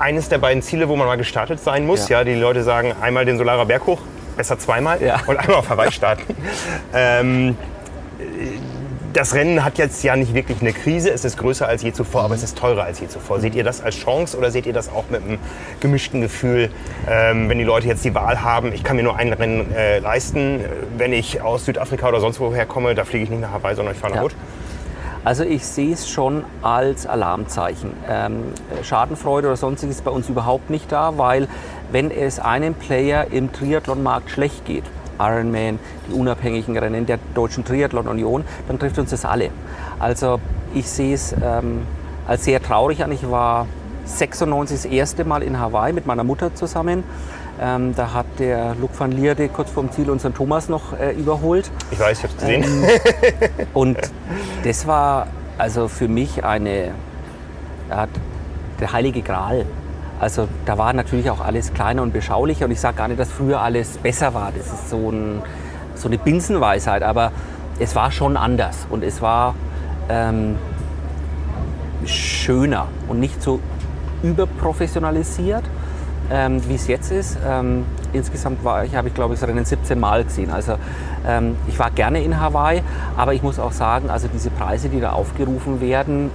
[0.00, 2.08] eines der beiden Ziele, wo man mal gestartet sein muss.
[2.08, 4.00] Ja, ja die Leute sagen einmal den Solarer Berg hoch,
[4.36, 5.20] besser zweimal ja.
[5.26, 6.34] und einmal auf Hawaii starten.
[6.94, 7.56] ähm,
[9.12, 12.22] das Rennen hat jetzt ja nicht wirklich eine Krise, es ist größer als je zuvor,
[12.22, 13.40] aber es ist teurer als je zuvor.
[13.40, 15.38] Seht ihr das als Chance oder seht ihr das auch mit einem
[15.80, 16.70] gemischten Gefühl,
[17.08, 19.98] ähm, wenn die Leute jetzt die Wahl haben, ich kann mir nur ein Rennen äh,
[19.98, 20.60] leisten,
[20.96, 23.94] wenn ich aus Südafrika oder sonst woher komme, da fliege ich nicht nach Hawaii, sondern
[23.94, 24.22] ich fahre nach ja.
[24.22, 24.34] Rot?
[25.22, 27.92] Also ich sehe es schon als Alarmzeichen.
[28.08, 28.42] Ähm,
[28.82, 31.46] Schadenfreude oder sonstiges ist bei uns überhaupt nicht da, weil
[31.92, 34.84] wenn es einem Player im Triathlonmarkt schlecht geht,
[35.18, 35.78] Ironman,
[36.08, 39.50] die unabhängigen Rennen der Deutschen Triathlon Union, dann trifft uns das alle.
[39.98, 40.40] Also
[40.72, 41.82] ich sehe es ähm,
[42.26, 43.12] als sehr traurig an.
[43.12, 43.66] Ich war
[44.06, 47.04] 96 das erste Mal in Hawaii mit meiner Mutter zusammen.
[47.62, 51.70] Ähm, da hat der Luc van Lierde kurz vorm Ziel unseren Thomas noch äh, überholt.
[51.90, 52.64] Ich weiß, ich habe es gesehen.
[52.64, 53.98] Ähm, und
[54.64, 55.26] das war
[55.58, 56.92] also für mich eine,
[57.90, 58.08] ja,
[58.80, 59.66] der heilige Gral.
[60.18, 63.30] Also da war natürlich auch alles kleiner und beschaulicher und ich sage gar nicht, dass
[63.30, 64.52] früher alles besser war.
[64.56, 65.42] Das ist so, ein,
[65.94, 67.30] so eine Binsenweisheit, aber
[67.78, 69.54] es war schon anders und es war
[70.08, 70.56] ähm,
[72.06, 73.60] schöner und nicht so
[74.22, 75.64] überprofessionalisiert,
[76.30, 77.38] ähm, wie es jetzt ist.
[77.46, 80.50] Ähm, insgesamt war ich, habe ich glaube ich das Rennen 17 Mal gesehen.
[80.50, 80.76] Also
[81.26, 82.82] ähm, ich war gerne in Hawaii,
[83.16, 86.30] aber ich muss auch sagen, also diese Preise, die da aufgerufen werden,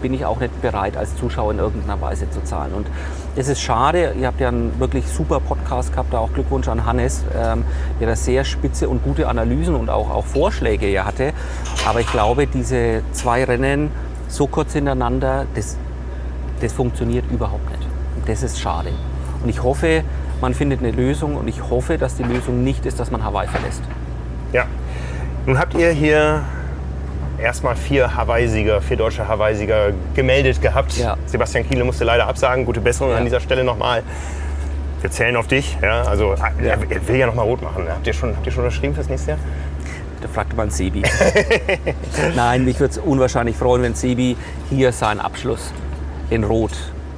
[0.00, 2.72] bin ich auch nicht bereit, als Zuschauer in irgendeiner Weise zu zahlen.
[2.72, 2.86] Und
[3.36, 6.84] es ist schade, ihr habt ja einen wirklich super Podcast gehabt, da auch Glückwunsch an
[6.86, 7.64] Hannes, ähm,
[8.00, 11.32] der da sehr spitze und gute Analysen und auch, auch Vorschläge ja hatte.
[11.86, 13.90] Aber ich glaube, diese zwei Rennen
[14.28, 15.76] so kurz hintereinander, das,
[16.60, 17.77] das funktioniert überhaupt nicht.
[18.28, 18.90] Das ist schade.
[19.42, 20.04] Und ich hoffe,
[20.42, 23.48] man findet eine Lösung und ich hoffe, dass die Lösung nicht ist, dass man Hawaii
[23.48, 23.82] verlässt.
[24.52, 24.66] Ja.
[25.46, 26.42] Nun habt ihr hier
[27.38, 30.98] erstmal vier Hawaii-Sieger, vier deutsche Hawaii-Sieger gemeldet gehabt.
[30.98, 31.16] Ja.
[31.24, 32.66] Sebastian Kiele musste leider absagen.
[32.66, 33.18] Gute Besserung ja.
[33.18, 34.02] an dieser Stelle nochmal.
[35.00, 35.78] Wir zählen auf dich.
[35.80, 36.72] Ja, also ja.
[36.72, 37.86] er will ja nochmal rot machen.
[37.88, 39.38] Habt ihr schon, habt ihr schon unterschrieben fürs nächste Jahr?
[40.20, 41.02] Da fragte man Sebi.
[42.36, 44.36] Nein, mich würde es unwahrscheinlich freuen, wenn Sebi
[44.68, 45.72] hier seinen Abschluss
[46.28, 46.72] in Rot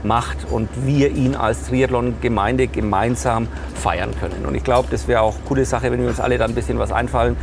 [0.04, 4.46] macht und wir ihn als Triathlon-Gemeinde gemeinsam feiern können.
[4.46, 6.54] Und ich glaube, das wäre auch eine coole Sache, wenn wir uns alle da ein
[6.54, 7.36] bisschen was einfallen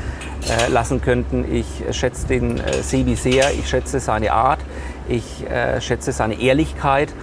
[0.50, 1.46] äh, lassen könnten.
[1.52, 4.60] Ich schätze den äh, Sebi sehr, ich schätze seine Art,
[5.08, 7.14] ich äh, schätze seine Ehrlichkeit.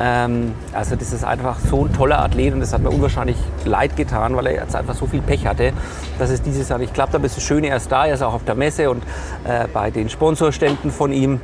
[0.00, 3.96] Ähm, also das ist einfach so ein toller Athlet und das hat mir unwahrscheinlich leid
[3.96, 5.72] getan, weil er jetzt einfach so viel Pech hatte,
[6.18, 7.14] dass es dieses Jahr nicht klappt.
[7.14, 9.02] Aber es ist schön, er ist da, er ist auch auf der Messe und
[9.44, 11.40] äh, bei den Sponsorständen von ihm.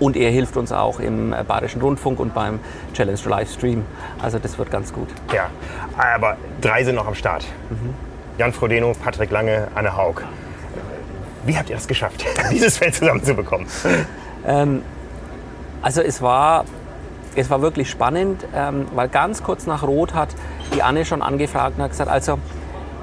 [0.00, 2.58] Und er hilft uns auch im Bayerischen Rundfunk und beim
[2.94, 3.84] Challenge Livestream.
[4.20, 5.08] Also das wird ganz gut.
[5.32, 5.50] Ja,
[5.96, 7.44] aber drei sind noch am Start.
[7.68, 7.94] Mhm.
[8.38, 10.22] Jan Frodeno, Patrick Lange, Anne Haug.
[11.44, 13.66] Wie habt ihr das geschafft, dieses Feld zusammenzubekommen?
[14.46, 14.82] Ähm,
[15.82, 16.64] also es war,
[17.36, 20.30] es war wirklich spannend, ähm, weil ganz kurz nach Rot hat
[20.74, 22.38] die Anne schon angefragt und hat gesagt, also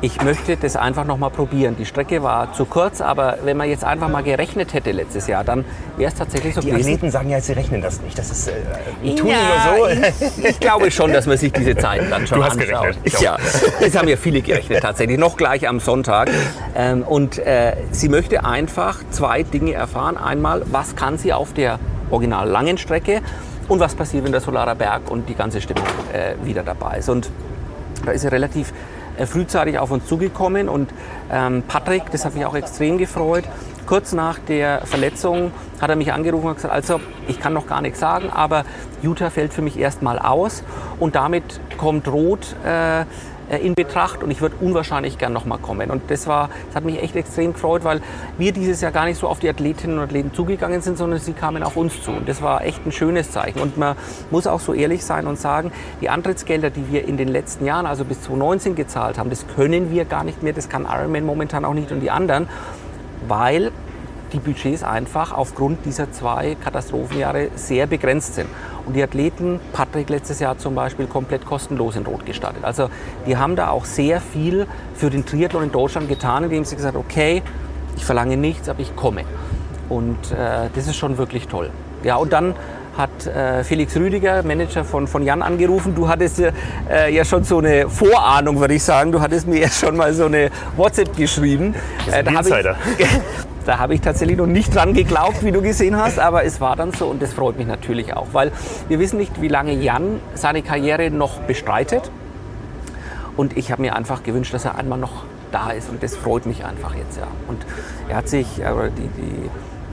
[0.02, 1.76] ich möchte das einfach noch mal probieren.
[1.78, 5.44] Die Strecke war zu kurz, aber wenn man jetzt einfach mal gerechnet hätte letztes Jahr,
[5.44, 5.66] dann
[5.98, 6.88] wäre es tatsächlich so die gewesen.
[6.88, 8.18] Die Athleten sagen ja, sie rechnen das nicht.
[8.18, 9.38] Das ist, äh, tun ja,
[9.76, 10.02] nur so.
[10.38, 12.96] Ich, ich, glaube schon, dass man sich diese Zeiten dann schon du hast anschaut.
[13.04, 13.22] Gerechnet.
[13.22, 13.38] Ja,
[13.80, 16.30] das haben ja viele gerechnet tatsächlich, noch gleich am Sonntag.
[16.76, 20.18] Ähm, und äh, sie möchte einfach zwei Dinge erfahren.
[20.18, 21.80] Einmal, was kann sie auf der
[22.12, 23.22] original langen Strecke
[23.68, 27.10] und was passiert, wenn der Solarer Berg und die ganze Stimmung äh, wieder dabei ist.
[27.10, 27.32] Und
[28.06, 28.72] da ist sie relativ
[29.26, 30.70] frühzeitig auf uns zugekommen.
[30.70, 30.90] Und
[31.32, 33.46] ähm, Patrick, das hat mich auch extrem gefreut,
[33.86, 35.52] kurz nach der Verletzung
[35.82, 38.66] hat er mich angerufen und gesagt, also ich kann noch gar nichts sagen, aber
[39.02, 40.64] Utah fällt für mich erstmal aus.
[41.00, 43.06] Und damit kommt Rot äh, äh,
[43.56, 45.90] in Betracht und ich würde unwahrscheinlich gern nochmal kommen.
[45.90, 48.02] Und das, war, das hat mich echt extrem gefreut, weil
[48.38, 51.34] wir dieses Jahr gar nicht so auf die Athletinnen und Athleten zugegangen sind, sondern sie
[51.34, 52.12] kamen auf uns zu.
[52.12, 53.60] Und das war echt ein schönes Zeichen.
[53.60, 53.96] Und man
[54.32, 57.86] muss auch so ehrlich sein und sagen, die Antrittsgelder, die wir in den letzten Jahren,
[57.86, 61.66] also bis 2019 gezahlt haben, das können wir gar nicht mehr, das kann Ironman momentan
[61.66, 62.48] auch nicht und die anderen,
[63.28, 63.72] weil
[64.34, 68.48] die Budgets einfach aufgrund dieser zwei Katastrophenjahre sehr begrenzt sind.
[68.86, 72.64] Und die Athleten, Patrick letztes Jahr zum Beispiel, komplett kostenlos in Rot gestartet.
[72.64, 72.90] Also
[73.26, 76.96] die haben da auch sehr viel für den Triathlon in Deutschland getan, indem sie gesagt
[76.96, 77.42] haben, okay,
[77.96, 79.24] ich verlange nichts, aber ich komme.
[79.90, 81.72] Und äh, das ist schon wirklich toll.
[82.04, 82.54] Ja, und dann
[82.98, 85.94] hat äh, Felix Rüdiger, Manager von, von Jan, angerufen.
[85.96, 89.12] Du hattest äh, ja schon so eine Vorahnung, würde ich sagen.
[89.12, 91.76] Du hattest mir ja schon mal so eine WhatsApp geschrieben.
[91.98, 92.76] Das ist ein äh, Insider.
[92.98, 93.08] Ich,
[93.68, 96.78] Da habe ich tatsächlich noch nicht dran geglaubt, wie du gesehen hast, aber es war
[96.78, 98.54] dann so und das freut mich natürlich auch, weil
[98.88, 102.10] wir wissen nicht, wie lange Jan seine Karriere noch bestreitet.
[103.36, 106.46] Und ich habe mir einfach gewünscht, dass er einmal noch da ist und das freut
[106.46, 107.18] mich einfach jetzt.
[107.18, 107.28] Ja.
[107.50, 107.66] Und
[108.08, 109.46] er hat sich, äh, die, die,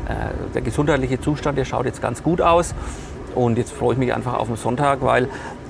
[0.08, 2.76] äh, der gesundheitliche Zustand, der schaut jetzt ganz gut aus.
[3.34, 5.28] Und jetzt freue ich mich einfach auf den Sonntag, weil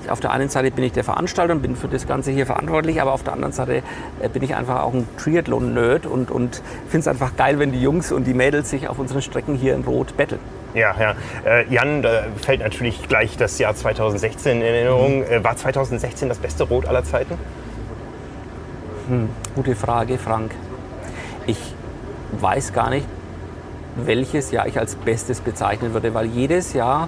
[0.09, 3.01] auf der einen Seite bin ich der Veranstalter und bin für das Ganze hier verantwortlich,
[3.01, 3.83] aber auf der anderen Seite
[4.21, 7.81] äh, bin ich einfach auch ein Triathlon-Nerd und, und finde es einfach geil, wenn die
[7.81, 10.39] Jungs und die Mädels sich auf unseren Strecken hier in Rot betteln.
[10.73, 11.15] Ja, ja.
[11.45, 15.19] Äh, Jan, da fällt natürlich gleich das Jahr 2016 in Erinnerung.
[15.19, 15.23] Mhm.
[15.23, 17.37] Äh, war 2016 das beste Rot aller Zeiten?
[19.07, 20.51] Hm, gute Frage, Frank.
[21.47, 21.73] Ich
[22.33, 23.07] weiß gar nicht,
[23.95, 27.07] welches Jahr ich als bestes bezeichnen würde, weil jedes Jahr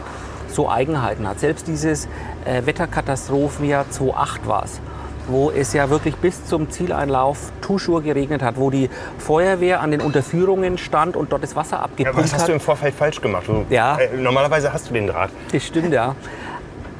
[0.57, 1.39] so Eigenheiten hat.
[1.39, 2.07] Selbst dieses
[2.43, 4.81] äh, Wetterkatastrophenjahr 2008 war es,
[5.27, 8.89] wo es ja wirklich bis zum Zieleinlauf Tuschur geregnet hat, wo die
[9.19, 12.49] Feuerwehr an den Unterführungen stand und dort das Wasser abgepumpt ja, was hast hat.
[12.49, 13.43] du im Vorfeld falsch gemacht?
[13.47, 13.97] Du, Ja.
[13.99, 15.29] Äh, normalerweise hast du den Draht.
[15.51, 16.15] Das stimmt, ja.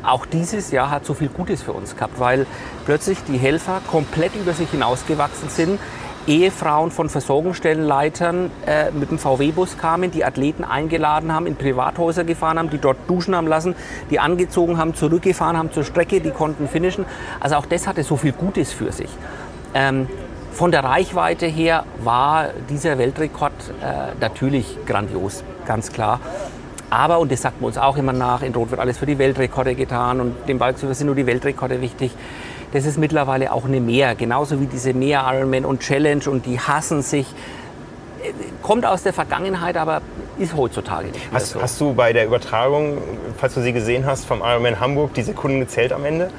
[0.04, 2.46] Auch dieses Jahr hat so viel Gutes für uns gehabt, weil
[2.86, 5.80] plötzlich die Helfer komplett über sich hinausgewachsen sind.
[6.28, 12.60] Ehefrauen von Versorgungsstellenleitern äh, mit dem VW-Bus kamen, die Athleten eingeladen haben, in Privathäuser gefahren
[12.60, 13.76] haben, die dort duschen haben lassen,
[14.12, 17.06] die angezogen haben, zurückgefahren haben zur Strecke, die konnten finishen.
[17.40, 19.10] Also auch das hatte so viel Gutes für sich.
[19.74, 20.08] Ähm,
[20.52, 26.20] von der Reichweite her war dieser Weltrekord äh, natürlich grandios, ganz klar.
[26.90, 29.18] Aber, und das sagt man uns auch immer nach, in Rot wird alles für die
[29.18, 32.12] Weltrekorde getan und dem Balzüber sind nur die Weltrekorde wichtig.
[32.73, 36.60] Das ist mittlerweile auch eine Mehr, genauso wie diese Mehr Ironman und Challenge und die
[36.60, 37.27] hassen sich.
[38.62, 40.01] Kommt aus der Vergangenheit, aber
[40.38, 41.62] ist heutzutage nicht mehr Hast, so.
[41.62, 42.97] hast du bei der Übertragung,
[43.38, 46.30] falls du sie gesehen hast, vom Ironman Hamburg die Sekunden gezählt am Ende?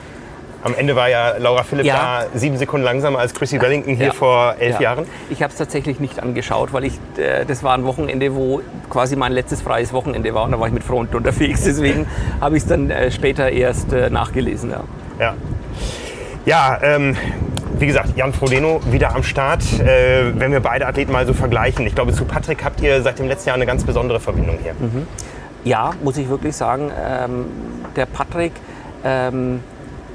[0.65, 2.25] Am Ende war ja Laura Philipp Ja.
[2.33, 4.13] da sieben Sekunden langsamer als Chrissy Wellington hier Ja.
[4.13, 4.81] vor elf Ja.
[4.83, 5.07] Jahren.
[5.31, 8.61] Ich habe es tatsächlich nicht angeschaut, weil ich, äh, das war ein Wochenende, wo
[8.91, 11.63] quasi mein letztes freies Wochenende war und da war ich mit Freunden unterwegs.
[11.63, 12.07] Deswegen
[12.41, 14.75] habe ich es dann äh, später erst äh, nachgelesen.
[15.21, 15.35] Ja.
[16.49, 17.15] Ja, ähm,
[17.79, 19.63] wie gesagt, Jan Frodeno wieder am Start.
[19.81, 23.19] Äh, wenn wir beide Athleten mal so vergleichen, ich glaube, zu Patrick habt ihr seit
[23.19, 24.73] dem letzten Jahr eine ganz besondere Verbindung hier.
[25.65, 27.45] ja, muss ich wirklich sagen, ähm,
[27.97, 28.53] der Patrick,
[29.05, 29.61] ähm,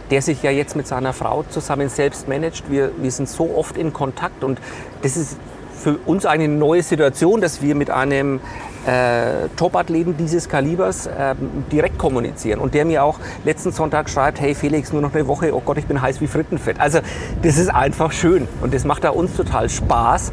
[0.10, 3.78] der sich ja jetzt mit seiner Frau zusammen selbst managt, wir, wir sind so oft
[3.78, 4.60] in Kontakt und
[5.04, 5.38] das ist
[5.78, 8.40] für uns eine neue Situation, dass wir mit einem
[8.86, 14.56] äh, Topathleten dieses Kalibers ähm, direkt kommunizieren und der mir auch letzten Sonntag schreibt, hey
[14.56, 16.80] Felix, nur noch eine Woche, oh Gott, ich bin heiß wie Frittenfett.
[16.80, 17.00] Also
[17.42, 20.32] das ist einfach schön und das macht da uns total Spaß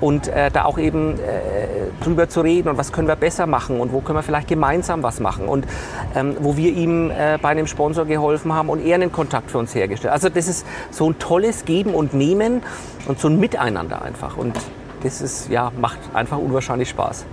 [0.00, 3.80] und äh, da auch eben äh, drüber zu reden und was können wir besser machen
[3.80, 5.66] und wo können wir vielleicht gemeinsam was machen und
[6.14, 9.58] ähm, wo wir ihm äh, bei einem Sponsor geholfen haben und er einen Kontakt für
[9.58, 10.12] uns hergestellt.
[10.12, 12.62] Also das ist so ein tolles Geben und Nehmen
[13.06, 14.58] und so ein Miteinander einfach und
[15.02, 17.26] das ist, ja, macht einfach unwahrscheinlich Spaß.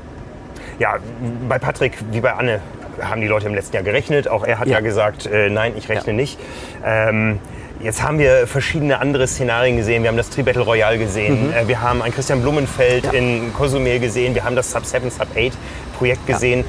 [0.81, 0.95] Ja,
[1.47, 2.59] bei Patrick wie bei Anne
[2.99, 4.27] haben die Leute im letzten Jahr gerechnet.
[4.27, 4.79] Auch er hat ja, Ja.
[4.79, 6.17] gesagt, äh, nein, ich rechne Ja.
[6.17, 6.39] nicht.
[6.83, 7.37] Ähm,
[7.81, 10.01] jetzt haben wir verschiedene andere Szenarien gesehen.
[10.01, 11.53] Wir haben das Tri-Battle Royale gesehen.
[11.53, 13.11] Äh, wir haben einen Christian Blumenfeld Mhm.
[13.13, 13.19] Ja.
[13.19, 14.33] in Cozumel gesehen.
[14.33, 15.53] Wir haben das Sub-7, Sub-8
[15.99, 16.65] Projekt gesehen.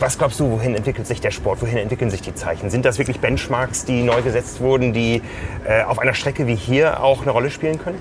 [0.00, 1.60] Was glaubst du, wohin entwickelt sich der Sport?
[1.60, 2.70] Wohin entwickeln sich die Zeichen?
[2.70, 5.20] Sind das wirklich Benchmarks, die neu gesetzt wurden, die
[5.66, 8.00] äh, auf einer Strecke wie hier auch eine Rolle spielen können?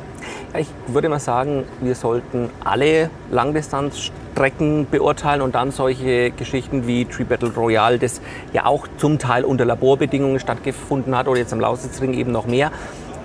[0.57, 7.25] Ich würde mal sagen, wir sollten alle Langdistanzstrecken beurteilen und dann solche Geschichten wie Tree
[7.25, 8.21] Battle Royale, das
[8.53, 12.71] ja auch zum Teil unter Laborbedingungen stattgefunden hat oder jetzt am Lausitzring eben noch mehr.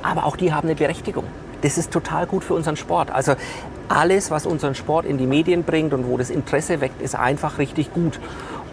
[0.02, 1.22] Aber auch die haben eine Berechtigung.
[1.62, 3.12] Das ist total gut für unseren Sport.
[3.12, 3.36] Also
[3.88, 7.58] alles, was unseren Sport in die Medien bringt und wo das Interesse weckt, ist einfach
[7.58, 8.18] richtig gut.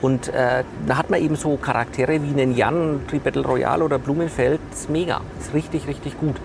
[0.02, 4.00] Und äh, da hat man eben so Charaktere wie einen Jan, Tree Battle Royale oder
[4.00, 4.60] Blumenfeld.
[4.72, 5.22] Das ist mega.
[5.38, 6.36] Das ist richtig, richtig gut.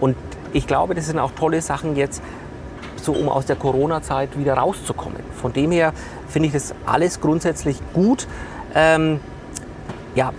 [0.00, 0.16] Und
[0.52, 2.22] ich glaube, das sind auch tolle Sachen jetzt,
[2.96, 5.22] so um aus der Corona-Zeit wieder rauszukommen.
[5.40, 5.92] Von dem her
[6.28, 8.26] finde ich das alles grundsätzlich gut.
[8.74, 9.20] Ähm,
[10.14, 10.32] ja,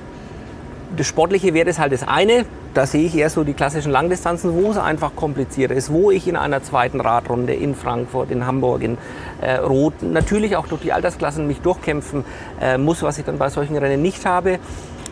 [0.95, 2.45] das Sportliche wäre das halt das eine.
[2.73, 6.27] Da sehe ich eher so die klassischen Langdistanzen, wo es einfach komplizierter ist, wo ich
[6.27, 8.97] in einer zweiten Radrunde in Frankfurt, in Hamburg, in
[9.41, 12.23] äh, Rot natürlich auch durch die Altersklassen mich durchkämpfen
[12.61, 14.59] äh, muss, was ich dann bei solchen Rennen nicht habe.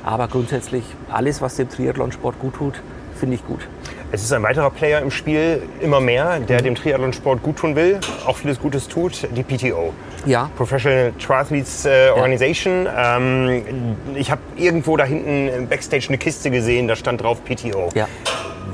[0.04, 2.82] Aber grundsätzlich alles, was dem Triathlonsport gut tut,
[3.16, 3.68] finde ich gut.
[4.12, 8.00] Es ist ein weiterer Player im Spiel, immer mehr, der dem Triathlonsport gut tun will,
[8.26, 9.94] auch vieles Gutes tut, die PTO.
[10.26, 12.88] Ja, Professional Triathletes äh, Organization.
[12.98, 17.90] Ähm, ich habe irgendwo da hinten im Backstage eine Kiste gesehen, da stand drauf PTO.
[17.94, 18.08] ja.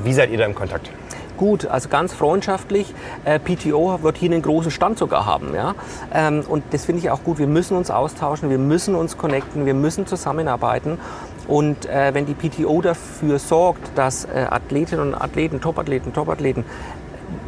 [0.04, 0.90] Wie seid ihr da im Kontakt?
[1.36, 2.94] Gut, also ganz freundschaftlich.
[3.24, 5.54] Äh, PTO wird hier einen großen Stand sogar haben.
[5.54, 5.74] Ja?
[6.14, 7.38] Ähm, und das finde ich auch gut.
[7.38, 10.98] Wir müssen uns austauschen, wir müssen uns connecten, wir müssen zusammenarbeiten.
[11.48, 16.64] Und äh, wenn die PTO dafür sorgt, dass äh, Athletinnen und Athleten, Topathleten, Topathleten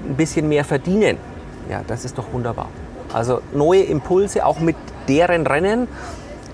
[0.08, 1.16] ein bisschen mehr verdienen,
[1.68, 2.68] ja, das ist doch wunderbar.
[3.12, 4.76] Also neue Impulse, auch mit
[5.08, 5.88] deren Rennen,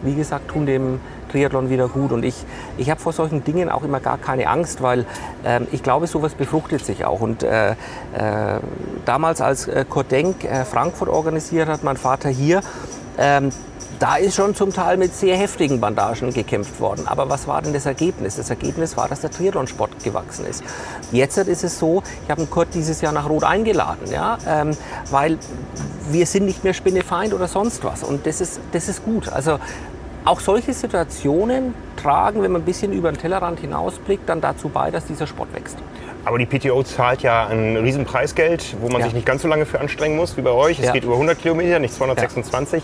[0.03, 2.13] wie gesagt, tun dem Triathlon wieder gut.
[2.13, 2.45] Und ich,
[2.79, 5.05] ich habe vor solchen Dingen auch immer gar keine Angst, weil
[5.45, 7.21] ähm, ich glaube, sowas befruchtet sich auch.
[7.21, 7.75] Und äh, äh,
[9.05, 12.63] damals, als äh, Kurt Denk äh, Frankfurt organisiert hat, mein Vater hier,
[13.19, 13.51] ähm,
[13.99, 17.07] da ist schon zum Teil mit sehr heftigen Bandagen gekämpft worden.
[17.07, 18.37] Aber was war denn das Ergebnis?
[18.37, 20.65] Das Ergebnis war, dass der Triathlonsport gewachsen ist.
[21.13, 24.77] Jetzt ist es so, ich habe den Kurt dieses Jahr nach Rot eingeladen, ja, ähm,
[25.11, 25.39] weil
[26.11, 28.03] wir sind nicht mehr Spinnefeind oder sonst was.
[28.03, 29.29] Und das ist, das ist gut.
[29.29, 29.59] Also
[30.25, 34.91] auch solche Situationen tragen, wenn man ein bisschen über den Tellerrand hinausblickt, dann dazu bei,
[34.91, 35.77] dass dieser Sport wächst.
[36.27, 39.07] Aber die PTO zahlt ja ein Riesenpreisgeld, wo man Ja.
[39.07, 40.79] sich nicht ganz so lange für anstrengen muss wie bei euch.
[40.79, 40.93] Es Ja.
[40.93, 42.83] geht über 100 Kilometer, nicht 226.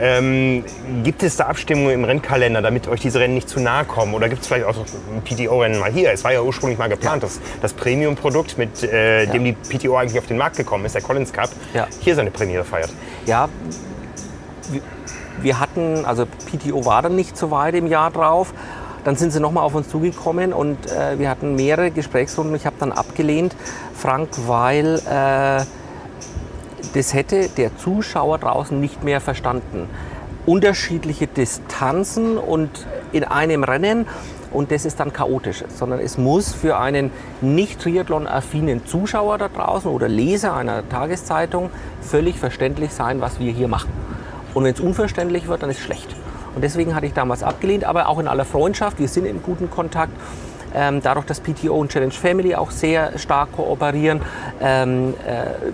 [0.00, 0.64] Ähm,
[1.04, 4.14] gibt es da Abstimmungen im Rennkalender, damit euch diese Rennen nicht zu nahe kommen?
[4.14, 4.74] Oder gibt es vielleicht auch
[5.24, 6.12] PTO-Rennen mal hier?
[6.12, 10.18] Es war ja ursprünglich mal geplant, das, das Premium-Produkt, mit äh, dem die PTO eigentlich
[10.18, 11.86] auf den Markt gekommen ist, der Collins Cup, Ja.
[12.00, 12.90] hier seine Premiere feiert.
[13.26, 13.48] Ja,
[14.70, 14.82] wir-
[15.40, 18.52] wir hatten, also PTO war dann nicht so weit im Jahr drauf.
[19.04, 22.54] Dann sind sie nochmal auf uns zugekommen und äh, wir hatten mehrere Gesprächsrunden.
[22.54, 23.56] Ich habe dann abgelehnt,
[23.94, 25.64] Frank, weil äh,
[26.94, 29.88] das hätte der Zuschauer draußen nicht mehr verstanden.
[30.46, 34.06] Unterschiedliche Distanzen und in einem Rennen
[34.52, 37.10] und das ist dann chaotisch, sondern es muss für einen
[37.40, 41.70] nicht Triathlon-affinen Zuschauer da draußen oder Leser einer Tageszeitung
[42.02, 43.90] völlig verständlich sein, was wir hier machen.
[44.52, 46.14] Und wenn es unverständlich wird, dann ist es schlecht.
[46.54, 48.98] Und deswegen hatte ich damals abgelehnt, aber auch in aller Freundschaft.
[48.98, 50.12] Wir sind im guten Kontakt.
[50.74, 54.22] Ähm, dadurch, dass PTO und Challenge Family auch sehr stark kooperieren,
[54.60, 55.72] ähm, äh,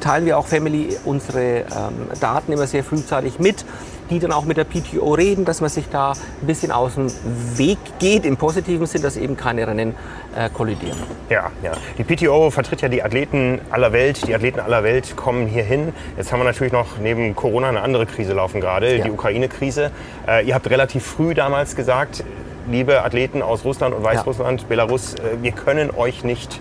[0.00, 3.64] teilen wir auch Family unsere ähm, Daten immer sehr frühzeitig mit,
[4.10, 7.10] die dann auch mit der PTO reden, dass man sich da ein bisschen aus dem
[7.56, 9.94] Weg geht, im positiven Sinn, dass eben keine Rennen
[10.36, 10.98] äh, kollidieren.
[11.30, 11.72] Ja, ja.
[11.96, 14.26] Die PTO vertritt ja die Athleten aller Welt.
[14.28, 15.92] Die Athleten aller Welt kommen hier hin.
[16.16, 19.04] Jetzt haben wir natürlich noch neben Corona eine andere Krise laufen gerade, Ja.
[19.04, 19.90] die Ukraine-Krise.
[20.28, 22.24] Äh, ihr habt relativ früh damals gesagt,
[22.68, 26.60] liebe Athleten aus Russland und Weißrussland, Belarus, äh, wir können euch nicht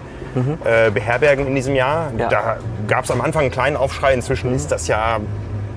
[0.65, 2.09] äh, beherbergen in diesem Jahr.
[2.09, 2.19] Mhm.
[2.19, 2.25] Ja.
[2.25, 2.29] Mhm.
[2.31, 4.13] Da gab es am Anfang einen kleinen Aufschrei.
[4.13, 5.19] Inzwischen ist das ja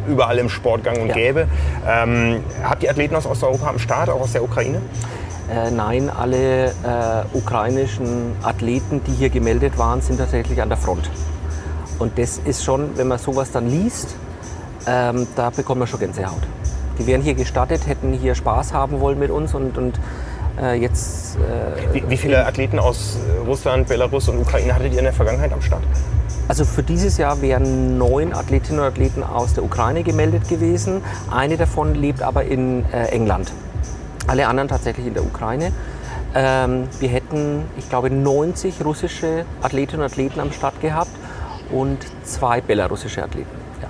[0.07, 1.14] überall im Sport gang und Ja.
[1.14, 1.47] gäbe.
[1.87, 4.81] Ähm, habt ihr Athleten aus Osteuropa am Start, auch aus der Ukraine?
[5.49, 6.71] Äh, nein, alle äh,
[7.33, 11.09] ukrainischen Athleten, die hier gemeldet waren, sind tatsächlich an der Front.
[11.99, 14.16] Und das ist schon, wenn man sowas dann liest,
[14.87, 16.42] ähm, da bekommt man schon Gänsehaut.
[16.99, 20.01] Die wären hier gestartet, hätten hier Spaß haben wollen mit uns und, und
[20.61, 24.99] äh, jetzt äh, Wie, wie viele Athleten aus äh, Russland, Belarus und Ukraine hattet ihr
[24.99, 25.83] in der Vergangenheit am Start?
[26.49, 31.03] Also für dieses Jahr wären neun Athletinnen und Athleten aus der Ukraine gemeldet gewesen.
[31.29, 33.53] Eine davon lebt aber in äh, England.
[34.29, 35.73] Alle anderen tatsächlich in der Ukraine.
[36.35, 41.11] Ähm, wir hätten, ich glaube, 90 russische Athletinnen und Athleten am Start gehabt
[41.73, 43.51] und zwei belarussische Athleten.
[43.83, 43.89] Ja.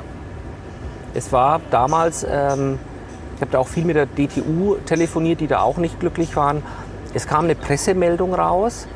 [1.12, 2.78] Es war damals, ähm,
[3.34, 6.62] ich habe da auch viel mit der DTU telefoniert, die da auch nicht glücklich waren.
[7.12, 8.88] Es kam eine Pressemeldung raus,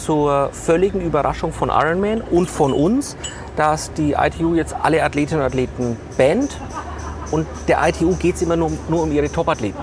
[0.00, 3.16] zur völligen Überraschung von Ironman und von uns,
[3.56, 6.56] dass die ITU jetzt alle Athletinnen und Athleten bannt.
[7.30, 9.78] Und der ITU geht es immer nur, um- nur um ihre Top-Athleten.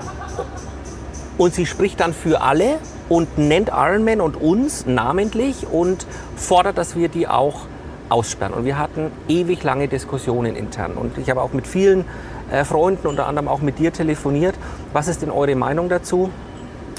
[1.38, 2.78] Und sie spricht dann für alle
[3.08, 7.60] und nennt Ironman und uns namentlich und fordert, dass wir die auch
[8.08, 8.54] aussperren.
[8.54, 10.92] Und wir hatten ewig lange Diskussionen intern.
[10.92, 12.04] Und ich habe auch mit vielen
[12.50, 14.54] äh, Freunden, unter anderem auch mit dir telefoniert.
[14.92, 16.30] Was ist denn eure Meinung dazu?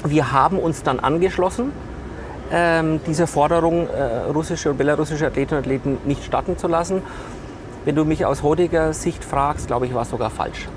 [0.04, 1.72] Wir haben uns dann angeschlossen
[2.52, 7.02] ähm, dieser Forderung, äh, russische und belarussische Athletinnen und Athleten nicht starten zu lassen.
[7.84, 10.68] Wenn du mich aus heutiger Sicht fragst, glaube ich, war es sogar falsch.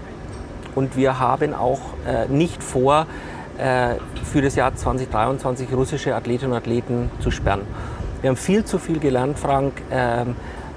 [0.75, 3.07] Und wir haben auch äh, nicht vor,
[3.57, 7.61] äh, für das Jahr 2023 russische Athletinnen und Athleten zu sperren.
[8.21, 9.73] Wir haben viel zu viel gelernt, Frank.
[9.91, 10.35] Ähm,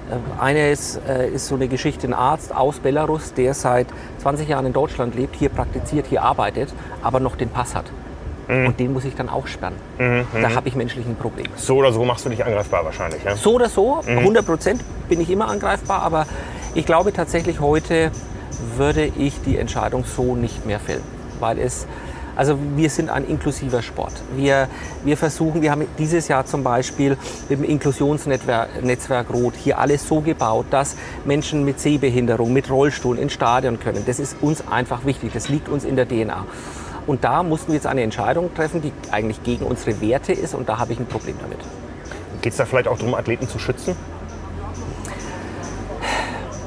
[0.09, 3.87] äh, eine ist, äh, ist so eine Geschichte, ein Arzt aus Belarus, der seit
[4.19, 7.85] 20 Jahren in Deutschland lebt, hier praktiziert, hier arbeitet, aber noch den Pass hat.
[8.47, 9.75] Und den muss ich dann auch sperren.
[9.97, 11.47] Da habe ich menschlich ein Problem.
[11.55, 13.23] So oder so machst du dich angreifbar wahrscheinlich.
[13.23, 13.35] Ja?
[13.35, 16.25] So oder so, 100 Prozent bin ich immer angreifbar, aber
[16.73, 18.11] ich glaube tatsächlich heute
[18.75, 21.03] würde ich die Entscheidung so nicht mehr fällen,
[21.39, 21.87] weil es
[22.37, 24.13] also wir sind ein inklusiver Sport.
[24.35, 24.67] Wir,
[25.03, 27.17] wir versuchen, wir haben dieses Jahr zum Beispiel
[27.49, 33.17] mit dem Inklusionsnetzwerk Netzwerk Rot hier alles so gebaut, dass Menschen mit Sehbehinderung, mit Rollstuhl
[33.17, 34.03] ins Stadion können.
[34.05, 36.45] Das ist uns einfach wichtig, das liegt uns in der DNA.
[37.07, 40.67] Und da mussten wir jetzt eine Entscheidung treffen, die eigentlich gegen unsere Werte ist und
[40.69, 41.59] da habe ich ein Problem damit.
[42.41, 43.95] Geht es da vielleicht auch darum, Athleten zu schützen?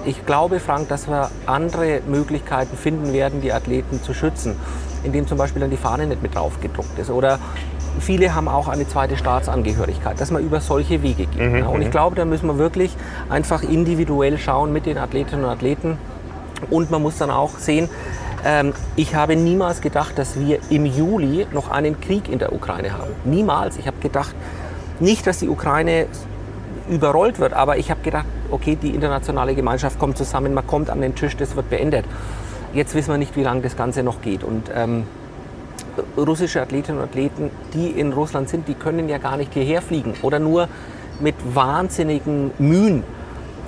[0.06, 4.56] Ich glaube, Frank, dass wir andere Möglichkeiten finden werden, die Athleten zu schützen,
[5.04, 7.10] indem zum Beispiel dann die Fahne nicht mit drauf gedruckt ist.
[7.10, 7.38] Oder
[8.00, 11.54] viele haben auch eine zweite Staatsangehörigkeit, dass man über solche Wege geht.
[11.54, 11.66] ja.
[11.66, 12.96] Und ich glaube, da müssen wir wirklich
[13.28, 15.98] einfach individuell schauen mit den Athletinnen und Athleten.
[16.70, 17.90] Und man muss dann auch sehen,
[18.44, 22.92] ähm, ich habe niemals gedacht, dass wir im Juli noch einen Krieg in der Ukraine
[22.92, 23.10] haben.
[23.24, 23.76] Niemals.
[23.76, 24.34] Ich habe gedacht,
[25.00, 26.06] nicht, dass die Ukraine
[26.90, 27.52] überrollt wird.
[27.52, 31.36] Aber ich habe gedacht, okay, die internationale Gemeinschaft kommt zusammen, man kommt an den Tisch,
[31.36, 32.04] das wird beendet.
[32.74, 34.44] Jetzt wissen wir nicht, wie lange das Ganze noch geht.
[34.44, 35.04] Und ähm,
[36.16, 40.14] russische Athletinnen und Athleten, die in Russland sind, die können ja gar nicht hierher fliegen
[40.22, 40.68] oder nur
[41.20, 43.04] mit wahnsinnigen Mühen.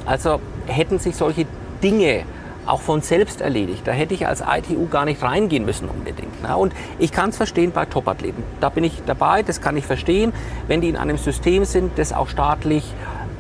[0.07, 1.47] Also hätten sich solche
[1.83, 2.23] Dinge
[2.67, 3.83] auch von selbst erledigt.
[3.87, 6.43] Da hätte ich als ITU gar nicht reingehen müssen unbedingt.
[6.43, 6.57] Ne?
[6.57, 8.43] Und ich kann es verstehen bei Topathleten.
[8.61, 10.33] Da bin ich dabei, das kann ich verstehen,
[10.69, 12.85] wenn die in einem System sind, das auch staatlich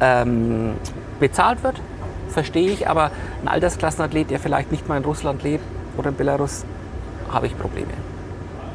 [0.00, 0.74] ähm,
[1.20, 1.80] bezahlt wird,
[2.28, 2.88] verstehe ich.
[2.88, 3.10] Aber
[3.42, 5.64] ein Altersklassenathlet, der vielleicht nicht mal in Russland lebt
[5.96, 6.64] oder in Belarus,
[7.30, 7.92] habe ich Probleme.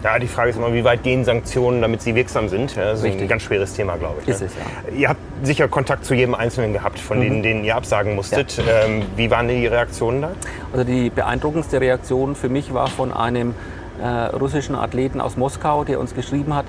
[0.03, 2.75] Ja, die Frage ist immer, wie weit gehen Sanktionen, damit sie wirksam sind.
[2.75, 3.23] Ja, das ist Richtig.
[3.23, 4.27] ein ganz schweres Thema, glaube ich.
[4.27, 4.47] Ist ne?
[4.47, 4.97] es, ja.
[4.97, 7.21] Ihr habt sicher Kontakt zu jedem Einzelnen gehabt, von mhm.
[7.21, 8.57] denen, denen ihr absagen musstet.
[8.57, 8.85] Ja.
[8.85, 10.31] Ähm, wie waren die Reaktionen da?
[10.71, 13.53] Also die beeindruckendste Reaktion für mich war von einem
[14.01, 16.65] äh, russischen Athleten aus Moskau, der uns geschrieben hat,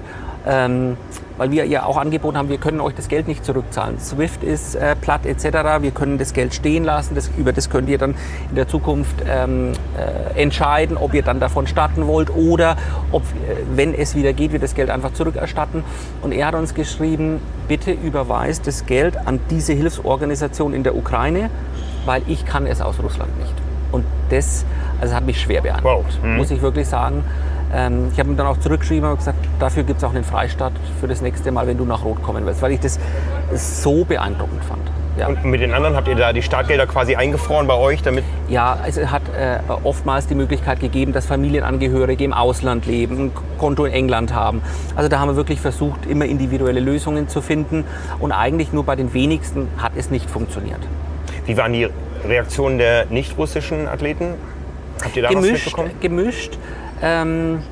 [0.46, 0.96] ähm,
[1.36, 3.98] weil wir ja auch angeboten haben, wir können euch das Geld nicht zurückzahlen.
[3.98, 5.80] SWIFT ist äh, platt etc.
[5.80, 7.14] Wir können das Geld stehen lassen.
[7.14, 8.14] Das, über das könnt ihr dann
[8.50, 12.76] in der Zukunft ähm, äh, entscheiden, ob ihr dann davon starten wollt oder
[13.12, 13.26] ob, äh,
[13.74, 15.84] wenn es wieder geht, wir das Geld einfach zurückerstatten.
[16.22, 21.50] Und er hat uns geschrieben, bitte überweist das Geld an diese Hilfsorganisation in der Ukraine,
[22.04, 23.54] weil ich kann es aus Russland nicht.
[23.92, 24.64] Und das
[25.00, 26.24] also hat mich schwer beeindruckt, wow.
[26.24, 26.36] mhm.
[26.36, 27.24] muss ich wirklich sagen.
[27.72, 30.72] Ähm, ich habe ihm dann auch zurückgeschrieben und gesagt, dafür gibt es auch einen Freistaat
[31.00, 32.98] für das nächste Mal, wenn du nach Rot kommen willst, weil ich das
[33.54, 34.82] so beeindruckend fand.
[35.18, 35.26] Ja.
[35.26, 38.24] Und mit den anderen habt ihr da die Startgelder quasi eingefroren bei euch, damit?
[38.48, 43.84] Ja, es hat äh, oftmals die Möglichkeit gegeben, dass Familienangehörige im Ausland leben, ein Konto
[43.84, 44.62] in England haben.
[44.94, 47.84] Also da haben wir wirklich versucht, immer individuelle Lösungen zu finden.
[48.20, 50.80] Und eigentlich nur bei den wenigsten hat es nicht funktioniert.
[51.46, 51.88] Wie waren die
[52.24, 54.34] Reaktionen der nicht-russischen Athleten?
[55.02, 55.90] Habt ihr da gemischt, was mitbekommen?
[56.00, 56.58] Gemischt.
[57.02, 57.62] Ähm,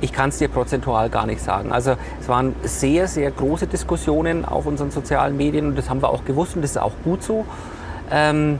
[0.00, 1.72] ich kann es dir prozentual gar nicht sagen.
[1.72, 6.10] Also es waren sehr, sehr große Diskussionen auf unseren sozialen Medien und das haben wir
[6.10, 7.46] auch gewusst und das ist auch gut so.
[8.10, 8.58] Ähm,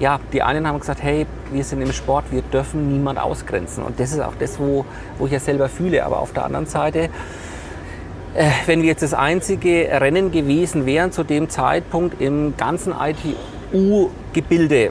[0.00, 3.84] ja, die einen haben gesagt, hey, wir sind im Sport, wir dürfen niemand ausgrenzen.
[3.84, 4.84] Und das ist auch das, wo,
[5.18, 6.04] wo ich ja selber fühle.
[6.04, 7.08] Aber auf der anderen Seite,
[8.34, 14.90] äh, wenn wir jetzt das einzige Rennen gewesen wären zu dem Zeitpunkt im ganzen ITU-Gebilde,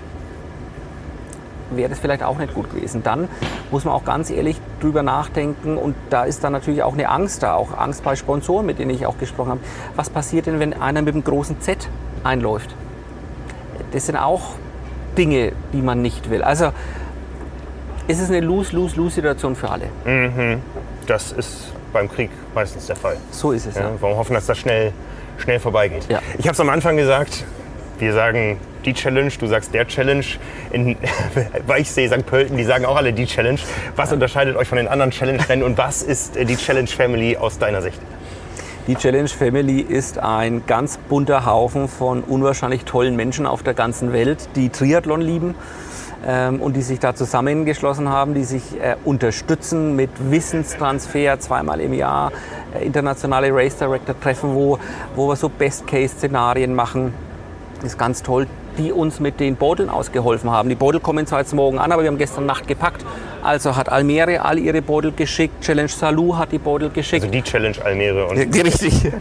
[1.77, 3.03] wäre das vielleicht auch nicht gut gewesen.
[3.03, 3.27] Dann
[3.71, 7.43] muss man auch ganz ehrlich drüber nachdenken und da ist dann natürlich auch eine Angst
[7.43, 9.59] da, auch Angst bei Sponsoren, mit denen ich auch gesprochen habe.
[9.95, 11.89] Was passiert denn, wenn einer mit einem großen Z
[12.23, 12.75] einläuft?
[13.91, 14.55] Das sind auch
[15.17, 16.43] Dinge, die man nicht will.
[16.43, 16.71] Also
[18.07, 19.85] es ist eine Lose-Lose-Lose-Situation für alle.
[20.05, 20.61] Mhm.
[21.07, 23.17] Das ist beim Krieg meistens der Fall.
[23.31, 23.75] So ist es.
[23.75, 23.81] Ja.
[23.81, 23.91] Ja.
[23.99, 24.91] Warum hoffen, dass das schnell,
[25.37, 26.07] schnell vorbeigeht?
[26.09, 26.19] Ja.
[26.37, 27.45] Ich habe es am Anfang gesagt,
[27.99, 30.25] wir sagen die Challenge, du sagst der Challenge.
[30.71, 30.97] In
[31.67, 32.25] Weichsee, St.
[32.25, 33.59] Pölten, die sagen auch alle die Challenge.
[33.95, 37.57] Was unterscheidet euch von den anderen Challenge-Rennen und was ist äh, die Challenge Family aus
[37.59, 37.99] deiner Sicht?
[38.87, 44.11] Die Challenge Family ist ein ganz bunter Haufen von unwahrscheinlich tollen Menschen auf der ganzen
[44.11, 45.55] Welt, die Triathlon lieben
[46.27, 51.93] ähm, und die sich da zusammengeschlossen haben, die sich äh, unterstützen mit Wissenstransfer zweimal im
[51.93, 52.33] Jahr,
[52.77, 54.79] äh, internationale Race Director treffen, wo,
[55.15, 57.13] wo wir so Best-Case-Szenarien machen.
[57.83, 60.69] Das ist ganz toll die uns mit den Beuteln ausgeholfen haben.
[60.69, 63.05] Die Beutel kommen zwar jetzt morgen an, aber wir haben gestern Nacht gepackt.
[63.43, 67.23] Also hat Almere all ihre Beutel geschickt, Challenge Salou hat die Beutel geschickt.
[67.23, 68.27] Also die Challenge Almere.
[68.27, 69.11] Und Richtig.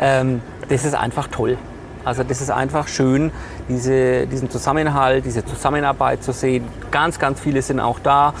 [0.00, 1.56] ähm, das ist einfach toll.
[2.04, 3.30] Also das ist einfach schön,
[3.68, 6.64] diese, diesen Zusammenhalt, diese Zusammenarbeit zu sehen.
[6.90, 8.32] Ganz, ganz viele sind auch da.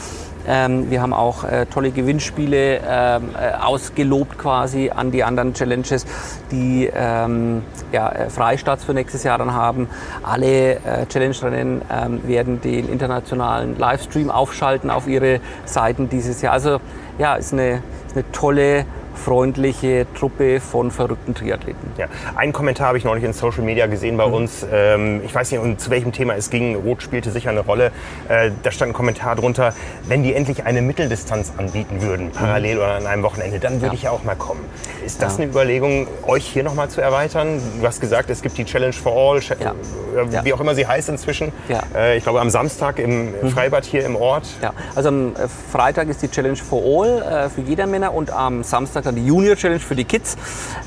[0.46, 6.06] Ähm, wir haben auch äh, tolle Gewinnspiele ähm, äh, ausgelobt quasi an die anderen Challenges,
[6.50, 7.62] die ähm,
[7.92, 9.88] ja, äh, Freistarts für nächstes Jahr dann haben.
[10.22, 16.54] Alle äh, Challenge-Rennen ähm, werden den internationalen Livestream aufschalten auf ihre Seiten dieses Jahr.
[16.54, 16.80] Also
[17.18, 18.86] ja, ist eine, ist eine tolle
[19.24, 21.92] freundliche Truppe von verrückten Triathleten.
[21.98, 22.06] Ja.
[22.36, 24.34] Einen Kommentar habe ich neulich in Social Media gesehen bei mhm.
[24.34, 24.66] uns.
[24.70, 26.74] Ähm, ich weiß nicht, zu welchem Thema es ging.
[26.76, 27.92] Rot spielte sicher eine Rolle.
[28.28, 29.74] Äh, da stand ein Kommentar drunter,
[30.08, 32.32] wenn die endlich eine Mitteldistanz anbieten würden, mhm.
[32.32, 32.80] parallel mhm.
[32.80, 33.92] oder an einem Wochenende, dann würde ja.
[33.92, 34.64] ich ja auch mal kommen.
[35.04, 35.42] Ist das ja.
[35.42, 37.60] eine Überlegung, euch hier nochmal zu erweitern?
[37.80, 40.44] Du hast gesagt, es gibt die Challenge for All, ja.
[40.44, 41.52] wie auch immer sie heißt inzwischen.
[41.94, 43.50] Äh, ich glaube am Samstag im mhm.
[43.50, 44.46] Freibad hier im Ort.
[44.62, 48.30] Ja, also am äh, Freitag ist die Challenge for All äh, für jeder Männer und
[48.30, 50.36] am Samstag dann die Junior Challenge für die Kids.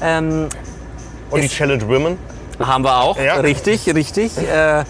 [0.01, 0.47] Ähm,
[1.30, 2.17] Und die Challenge Women?
[2.59, 3.36] Haben wir auch, ja.
[3.36, 4.38] richtig, richtig.
[4.38, 4.84] Äh,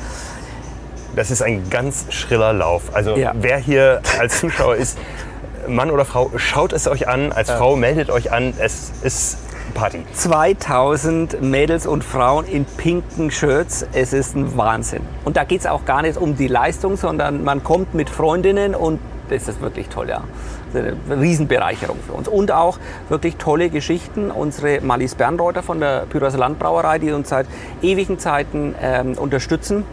[1.15, 2.83] das ist ein ganz schriller Lauf.
[2.93, 3.31] Also ja.
[3.35, 4.97] wer hier als Zuschauer ist,
[5.67, 7.31] Mann oder Frau, schaut es euch an.
[7.31, 7.49] Als.
[7.49, 8.53] Frau meldet euch an.
[8.57, 9.37] Es ist
[9.73, 10.03] Party.
[10.13, 13.85] 2000 Mädels und Frauen in pinken Shirts.
[13.93, 15.01] Es ist ein Wahnsinn.
[15.23, 18.75] Und da geht es auch gar nicht um die Leistung, sondern man kommt mit Freundinnen
[18.75, 20.23] und das ist wirklich toll, ja
[20.75, 22.27] eine Riesenbereicherung für uns.
[22.27, 24.31] Und auch wirklich tolle Geschichten.
[24.31, 27.47] Unsere Malis Bernreuther von der Pyros Landbrauerei, die uns seit
[27.81, 29.85] ewigen Zeiten ähm, unterstützen,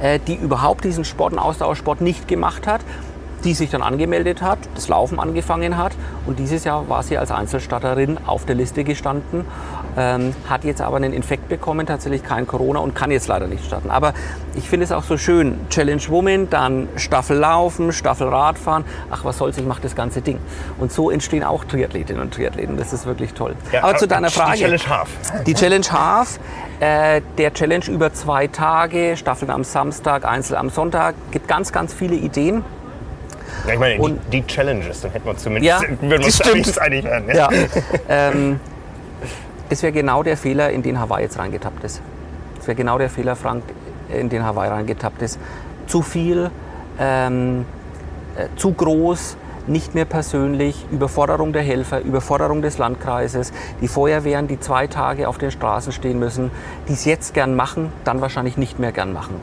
[0.00, 2.80] äh, die überhaupt diesen Sport, einen Ausdauersport nicht gemacht hat,
[3.44, 5.92] die sich dann angemeldet hat, das Laufen angefangen hat
[6.26, 9.44] und dieses Jahr war sie als Einzelstatterin auf der Liste gestanden
[9.96, 13.64] ähm, hat jetzt aber einen Infekt bekommen, tatsächlich kein Corona und kann jetzt leider nicht
[13.64, 13.90] starten.
[13.90, 14.14] Aber
[14.54, 19.38] ich finde es auch so schön, Challenge Woman, dann Staffel Laufen, Staffel Radfahren, ach was
[19.38, 20.38] soll's, ich mache das ganze Ding.
[20.78, 23.54] Und so entstehen auch Triathletinnen und Triathleten, das ist wirklich toll.
[23.72, 24.56] Ja, aber zu deiner Frage.
[24.56, 25.08] Die Challenge Half.
[25.46, 26.40] Die Challenge Half,
[26.80, 31.94] äh, der Challenge über zwei Tage, Staffeln am Samstag, Einzel am Sonntag, gibt ganz, ganz
[31.94, 32.64] viele Ideen.
[33.66, 36.38] Ja, ich meine, und, die, die, Challenges, dann hätten wir zumindest, ja, würden wir uns
[36.38, 37.28] zumindest einig werden.
[37.28, 37.48] Ja.
[37.52, 37.68] ja.
[38.08, 38.60] ähm,
[39.72, 42.02] das wäre genau der Fehler, in den Hawaii jetzt reingetappt ist.
[42.56, 43.62] Das wäre genau der Fehler, Frank,
[44.14, 45.40] in den Hawaii reingetappt ist.
[45.86, 46.50] Zu viel,
[47.00, 47.64] ähm,
[48.36, 54.60] äh, zu groß, nicht mehr persönlich, Überforderung der Helfer, Überforderung des Landkreises, die Feuerwehren, die
[54.60, 56.50] zwei Tage auf den Straßen stehen müssen,
[56.88, 59.40] die es jetzt gern machen, dann wahrscheinlich nicht mehr gern machen.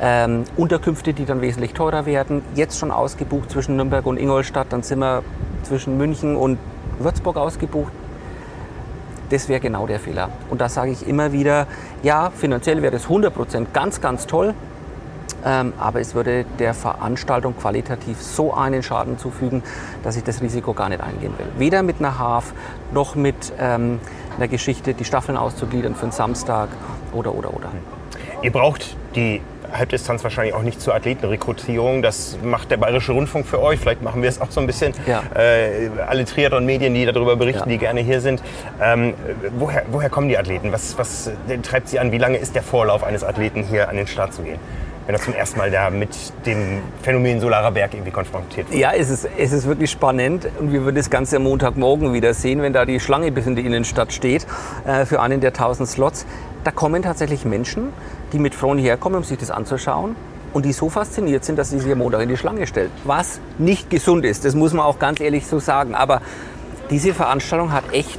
[0.00, 4.84] Ähm, Unterkünfte, die dann wesentlich teurer werden, jetzt schon ausgebucht zwischen Nürnberg und Ingolstadt, dann
[4.84, 5.24] sind wir
[5.64, 6.60] zwischen München und
[7.00, 7.92] Würzburg ausgebucht.
[9.32, 10.28] Das wäre genau der Fehler.
[10.50, 11.66] Und da sage ich immer wieder,
[12.02, 14.52] ja, finanziell wäre das 100% ganz, ganz toll,
[15.42, 19.62] ähm, aber es würde der Veranstaltung qualitativ so einen Schaden zufügen,
[20.02, 21.46] dass ich das Risiko gar nicht eingehen will.
[21.56, 22.52] Weder mit einer Half
[22.92, 24.00] noch mit ähm,
[24.36, 26.68] einer Geschichte, die Staffeln auszugliedern für einen Samstag
[27.14, 27.70] oder, oder, oder.
[28.42, 29.40] Ihr braucht die
[29.72, 32.02] Halbdistanz wahrscheinlich auch nicht zur Athletenrekrutierung.
[32.02, 33.80] Das macht der Bayerische Rundfunk für euch.
[33.80, 34.92] Vielleicht machen wir es auch so ein bisschen.
[35.06, 35.22] Ja.
[35.34, 37.74] Äh, alle Triathlon-Medien, die darüber berichten, ja.
[37.74, 38.42] die gerne hier sind.
[38.80, 39.14] Ähm,
[39.58, 40.72] woher, woher kommen die Athleten?
[40.72, 41.30] Was, was
[41.62, 42.12] treibt sie an?
[42.12, 44.58] Wie lange ist der Vorlauf eines Athleten, hier an den Start zu gehen?
[45.06, 46.10] wenn er zum ersten Mal da mit
[46.46, 48.80] dem Phänomen Solarer Berg irgendwie konfrontiert wird.
[48.80, 52.34] Ja, es ist, es ist wirklich spannend und wir würden das Ganze am Montagmorgen wieder
[52.34, 54.46] sehen, wenn da die Schlange bis in die Innenstadt steht
[54.86, 56.26] äh, für einen der 1000 Slots.
[56.64, 57.92] Da kommen tatsächlich Menschen,
[58.32, 60.16] die mit Frauen herkommen, um sich das anzuschauen
[60.52, 62.90] und die so fasziniert sind, dass sie sich am Montag in die Schlange stellen.
[63.04, 65.94] Was nicht gesund ist, das muss man auch ganz ehrlich so sagen.
[65.94, 66.20] Aber
[66.90, 68.18] diese Veranstaltung hat echt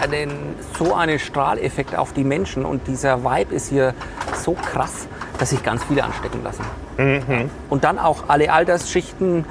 [0.00, 0.30] einen,
[0.78, 3.94] so einen Strahleffekt auf die Menschen und dieser Vibe ist hier
[4.34, 5.08] so krass
[5.38, 6.64] dass sich ganz viele anstecken lassen.
[6.98, 7.50] Mhm.
[7.70, 9.44] Und dann auch alle Altersschichten,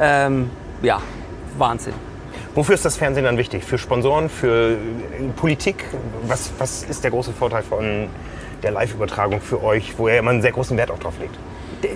[0.00, 0.50] ähm,
[0.82, 1.00] ja,
[1.58, 1.94] Wahnsinn.
[2.54, 3.64] Wofür ist das Fernsehen dann wichtig?
[3.64, 4.76] Für Sponsoren, für äh,
[5.36, 5.84] Politik?
[6.26, 8.08] Was, was ist der große Vorteil von
[8.64, 11.36] der Live-Übertragung für euch, wo ihr immer einen sehr großen Wert auch drauf legt?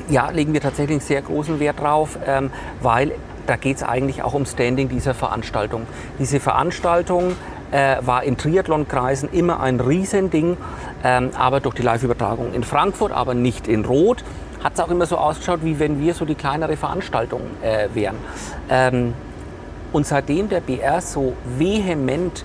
[0.08, 2.50] Ja, legen wir tatsächlich einen sehr großen Wert drauf, ähm,
[2.80, 3.12] weil
[3.46, 5.86] da geht es eigentlich auch um Standing dieser Veranstaltung.
[6.18, 7.34] Diese Veranstaltung
[7.70, 10.58] äh, war in Triathlonkreisen immer ein Riesending,
[11.02, 14.22] ähm, aber durch die Live-Übertragung in Frankfurt, aber nicht in Rot,
[14.62, 18.16] hat es auch immer so ausgeschaut, wie wenn wir so die kleinere Veranstaltung äh, wären.
[18.68, 19.14] Ähm,
[19.92, 22.44] und seitdem der BR so vehement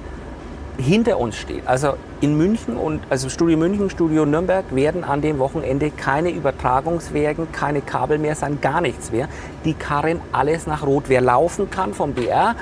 [0.78, 5.40] hinter uns steht, also in München und also Studio München, Studio Nürnberg werden an dem
[5.40, 9.28] Wochenende keine Übertragungswägen, keine Kabel mehr sein, gar nichts mehr.
[9.66, 11.06] Die karren alles nach Rot.
[11.08, 12.56] Wer laufen kann vom BR,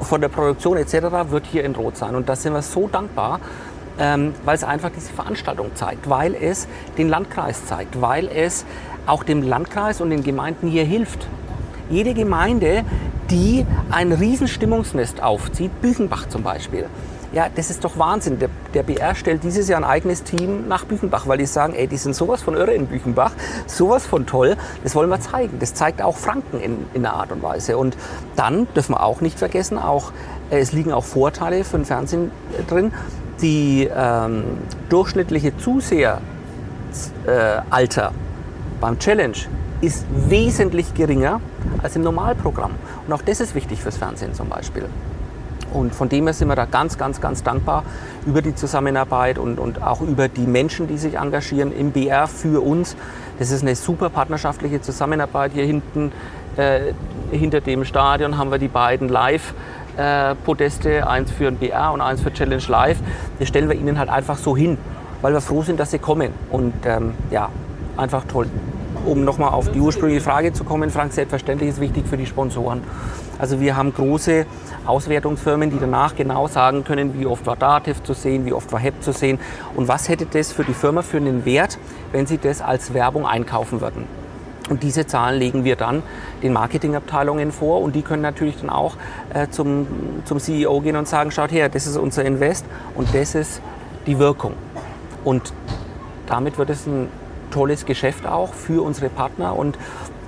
[0.00, 1.30] von der Produktion etc.
[1.30, 2.14] wird hier in Rot sein.
[2.14, 3.40] Und da sind wir so dankbar,
[3.98, 8.64] ähm, weil es einfach diese Veranstaltung zeigt, weil es den Landkreis zeigt, weil es
[9.06, 11.26] auch dem Landkreis und den Gemeinden hier hilft.
[11.90, 12.84] Jede Gemeinde,
[13.30, 16.86] die ein Riesenstimmungsnest aufzieht, Büchenbach zum Beispiel,
[17.32, 18.38] ja, das ist doch Wahnsinn.
[18.38, 21.86] Der, der, BR stellt dieses Jahr ein eigenes Team nach Büchenbach, weil die sagen, ey,
[21.86, 23.32] die sind sowas von irre in Büchenbach,
[23.66, 25.58] sowas von toll, das wollen wir zeigen.
[25.60, 27.78] Das zeigt auch Franken in, in einer Art und Weise.
[27.78, 27.96] Und
[28.36, 30.12] dann dürfen wir auch nicht vergessen, auch,
[30.50, 32.32] äh, es liegen auch Vorteile für den Fernsehen
[32.68, 32.92] drin.
[33.40, 34.44] Die ähm,
[34.88, 36.20] durchschnittliche Zuseheralter
[38.06, 38.12] äh,
[38.80, 39.36] beim Challenge
[39.80, 41.40] ist wesentlich geringer
[41.82, 42.72] als im Normalprogramm.
[43.06, 44.86] Und auch das ist wichtig fürs Fernsehen zum Beispiel.
[45.72, 47.84] Und von dem her sind wir da ganz, ganz, ganz dankbar
[48.26, 52.62] über die Zusammenarbeit und, und auch über die Menschen, die sich engagieren im BR für
[52.62, 52.96] uns.
[53.38, 55.52] Das ist eine super partnerschaftliche Zusammenarbeit.
[55.54, 56.12] Hier hinten,
[56.56, 56.92] äh,
[57.30, 62.20] hinter dem Stadion, haben wir die beiden Live-Podeste, äh, eins für den BR und eins
[62.20, 62.98] für Challenge Live.
[63.38, 64.78] Das stellen wir ihnen halt einfach so hin,
[65.22, 66.32] weil wir froh sind, dass sie kommen.
[66.50, 67.48] Und ähm, ja,
[67.96, 68.46] einfach toll.
[69.06, 72.82] Um nochmal auf die ursprüngliche Frage zu kommen, Frank, selbstverständlich ist wichtig für die Sponsoren.
[73.38, 74.44] Also wir haben große
[74.84, 78.78] Auswertungsfirmen, die danach genau sagen können, wie oft war Dativ zu sehen, wie oft war
[78.78, 79.38] HEP zu sehen
[79.74, 81.78] und was hätte das für die Firma für einen Wert,
[82.12, 84.04] wenn sie das als Werbung einkaufen würden.
[84.68, 86.02] Und diese Zahlen legen wir dann
[86.42, 88.96] den Marketingabteilungen vor und die können natürlich dann auch
[89.32, 89.86] äh, zum,
[90.24, 93.62] zum CEO gehen und sagen, schaut her, das ist unser Invest und das ist
[94.06, 94.52] die Wirkung.
[95.24, 95.52] Und
[96.26, 97.08] damit wird es ein
[97.50, 99.78] tolles Geschäft auch für unsere Partner und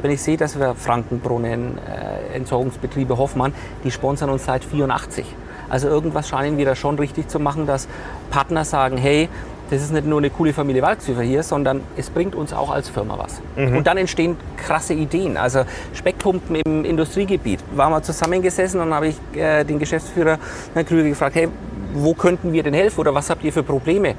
[0.00, 3.54] wenn ich sehe, dass wir Frankenbrunnen, äh, Entsorgungsbetriebe Hoffmann,
[3.84, 5.24] die sponsern uns seit 84.
[5.68, 7.88] Also irgendwas scheinen wir da schon richtig zu machen, dass
[8.30, 9.28] Partner sagen, hey,
[9.70, 12.90] das ist nicht nur eine coole Familie Waldzüfer hier, sondern es bringt uns auch als
[12.90, 13.40] Firma was.
[13.56, 13.78] Mhm.
[13.78, 15.38] Und dann entstehen krasse Ideen.
[15.38, 15.64] Also
[15.94, 17.60] Speckpumpen im Industriegebiet.
[17.74, 20.38] Waren wir zusammengesessen und habe ich äh, den Geschäftsführer
[20.74, 21.48] Herrn Krüger gefragt, hey,
[21.94, 24.14] wo könnten wir denn helfen oder was habt ihr für Probleme?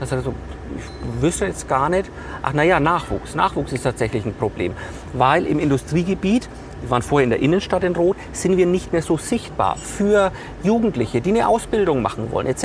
[0.00, 2.10] So, ich wüsste jetzt gar nicht.
[2.42, 3.34] Ach naja, Nachwuchs.
[3.34, 4.72] Nachwuchs ist tatsächlich ein Problem,
[5.12, 6.48] weil im Industriegebiet
[6.82, 10.30] wir waren vorher in der Innenstadt in Rot, sind wir nicht mehr so sichtbar für
[10.62, 12.64] Jugendliche, die eine Ausbildung machen wollen, etc.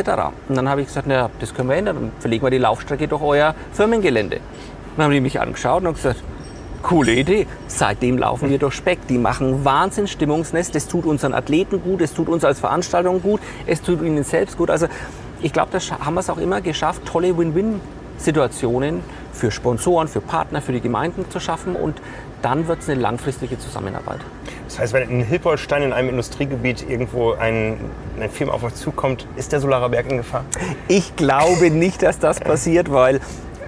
[0.50, 3.08] Und dann habe ich gesagt, na, das können wir ändern, dann verlegen wir die Laufstrecke
[3.08, 4.40] durch euer Firmengelände.
[4.98, 6.22] dann haben die mich angeschaut und gesagt,
[6.84, 7.48] coole Idee.
[7.68, 9.08] Seitdem laufen wir durch Speck.
[9.08, 10.76] Die machen Wahnsinns Stimmungsnest.
[10.76, 14.58] Das tut unseren Athleten gut, es tut uns als Veranstaltung gut, es tut ihnen selbst
[14.58, 14.70] gut.
[14.70, 14.88] Also
[15.42, 17.38] ich glaube, da haben wir es auch immer geschafft, tolle
[18.22, 19.02] Win-Win-Situationen
[19.34, 22.02] für Sponsoren, für Partner, für die Gemeinden zu schaffen und
[22.42, 24.20] dann wird es eine langfristige Zusammenarbeit.
[24.68, 27.78] Das heißt, wenn in Hilpolstein in einem Industriegebiet irgendwo ein,
[28.16, 30.44] eine Firma auf euch zukommt, ist der Solarer Berg in Gefahr?
[30.88, 33.20] Ich glaube nicht, dass das passiert, weil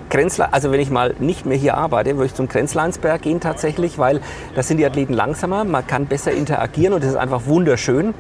[0.10, 3.98] Grenzle also wenn ich mal nicht mehr hier arbeite, würde ich zum Grenzleinsberg gehen tatsächlich,
[3.98, 4.22] weil
[4.56, 8.14] da sind die Athleten langsamer, man kann besser interagieren und das ist einfach wunderschön.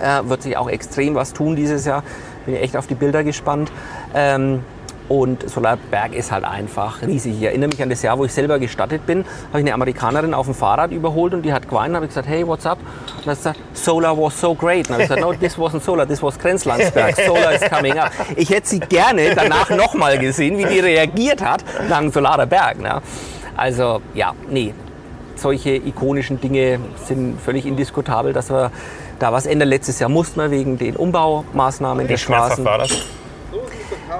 [0.00, 2.04] Äh, wird sich auch extrem was tun dieses Jahr.
[2.46, 3.72] Bin ich echt auf die Bilder gespannt.
[4.14, 4.60] Ähm,
[5.08, 7.36] und Solarberg ist halt einfach riesig.
[7.38, 10.34] Ich erinnere mich an das Jahr, wo ich selber gestattet bin, habe ich eine Amerikanerin
[10.34, 11.94] auf dem Fahrrad überholt und die hat geweint.
[11.94, 12.78] habe ich gesagt, hey, what's up?
[12.78, 14.90] Und dann hat sie gesagt, Solar was so great.
[14.90, 17.16] Und dann habe ich gesagt, no, this wasn't Solar, this was Grenzlandsberg.
[17.26, 18.12] Solar is coming up.
[18.36, 22.80] Ich hätte sie gerne danach nochmal gesehen, wie die reagiert hat nach dem Solarer Berg.
[22.80, 23.00] Ne?
[23.56, 24.74] Also ja, nee,
[25.36, 28.70] solche ikonischen Dinge sind völlig indiskutabel, dass wir
[29.18, 29.68] da was ändern.
[29.68, 32.64] Letztes Jahr mussten wir wegen den Umbaumaßnahmen Wie der Straßen.
[32.64, 32.90] war das?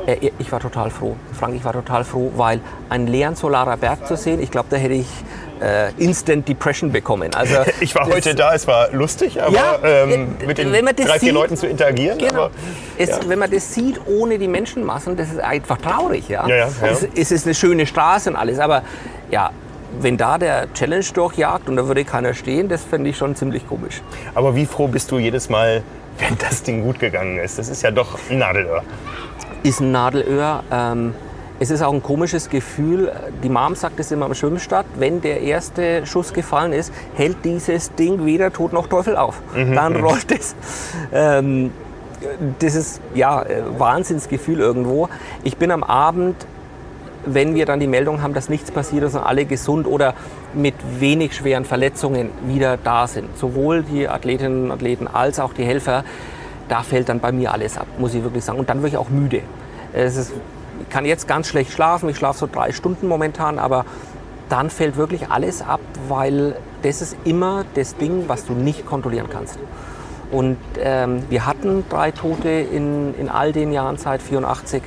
[0.07, 1.17] Äh, ich war total froh.
[1.33, 4.77] Frank, ich war total froh, weil einen leeren Solarer Berg zu sehen, ich glaube, da
[4.77, 5.07] hätte ich
[5.61, 7.35] äh, Instant Depression bekommen.
[7.35, 11.33] Also, ich war heute da, es war lustig, aber ja, ähm, mit den drei, vier
[11.33, 12.19] Leuten zu interagieren.
[12.19, 12.45] Genau.
[12.45, 12.51] Aber,
[12.97, 13.19] es, ja.
[13.27, 16.29] Wenn man das sieht ohne die Menschenmassen, das ist einfach traurig.
[16.29, 16.47] Ja?
[16.47, 18.83] ja, es, es ist eine schöne Straße und alles, aber
[19.31, 19.51] ja,
[20.01, 23.67] wenn da der Challenge durchjagt und da würde keiner stehen, das fände ich schon ziemlich
[23.67, 24.03] komisch.
[24.35, 25.83] Aber wie froh bist du jedes Mal,
[26.19, 27.59] wenn das Ding gut gegangen ist?
[27.59, 28.83] Das ist ja doch ein Nadelöhr
[29.69, 30.63] ist ein Nadelöhr.
[30.71, 31.15] Ähm,
[31.61, 33.13] es ist auch ein komisches Gefühl.
[33.43, 37.93] Die Mom sagt es immer am Schwimmstadt, wenn der erste Schuss gefallen ist, hält dieses
[37.95, 39.43] Ding weder Tod noch Teufel auf.
[39.55, 39.75] Mhm.
[39.75, 40.55] Dann rollt es.
[41.13, 41.73] Ähm,
[42.61, 45.09] das ist ja äh, Wahnsinnsgefühl irgendwo.
[45.43, 46.37] Ich bin am Abend,
[47.27, 50.15] wenn wir dann die Meldung haben, dass nichts passiert ist und alle gesund oder
[50.55, 55.65] mit wenig schweren Verletzungen wieder da sind, sowohl die Athletinnen und Athleten als auch die
[55.65, 56.05] Helfer,
[56.69, 58.59] da fällt dann bei mir alles ab, muss ich wirklich sagen.
[58.59, 59.43] Und dann werde ich auch müde.
[59.93, 60.33] Es ist,
[60.83, 63.85] ich kann jetzt ganz schlecht schlafen, ich schlafe so drei Stunden momentan, aber
[64.49, 69.29] dann fällt wirklich alles ab, weil das ist immer das Ding, was du nicht kontrollieren
[69.31, 69.59] kannst.
[70.31, 74.83] Und ähm, wir hatten drei Tote in, in all den Jahren seit 84,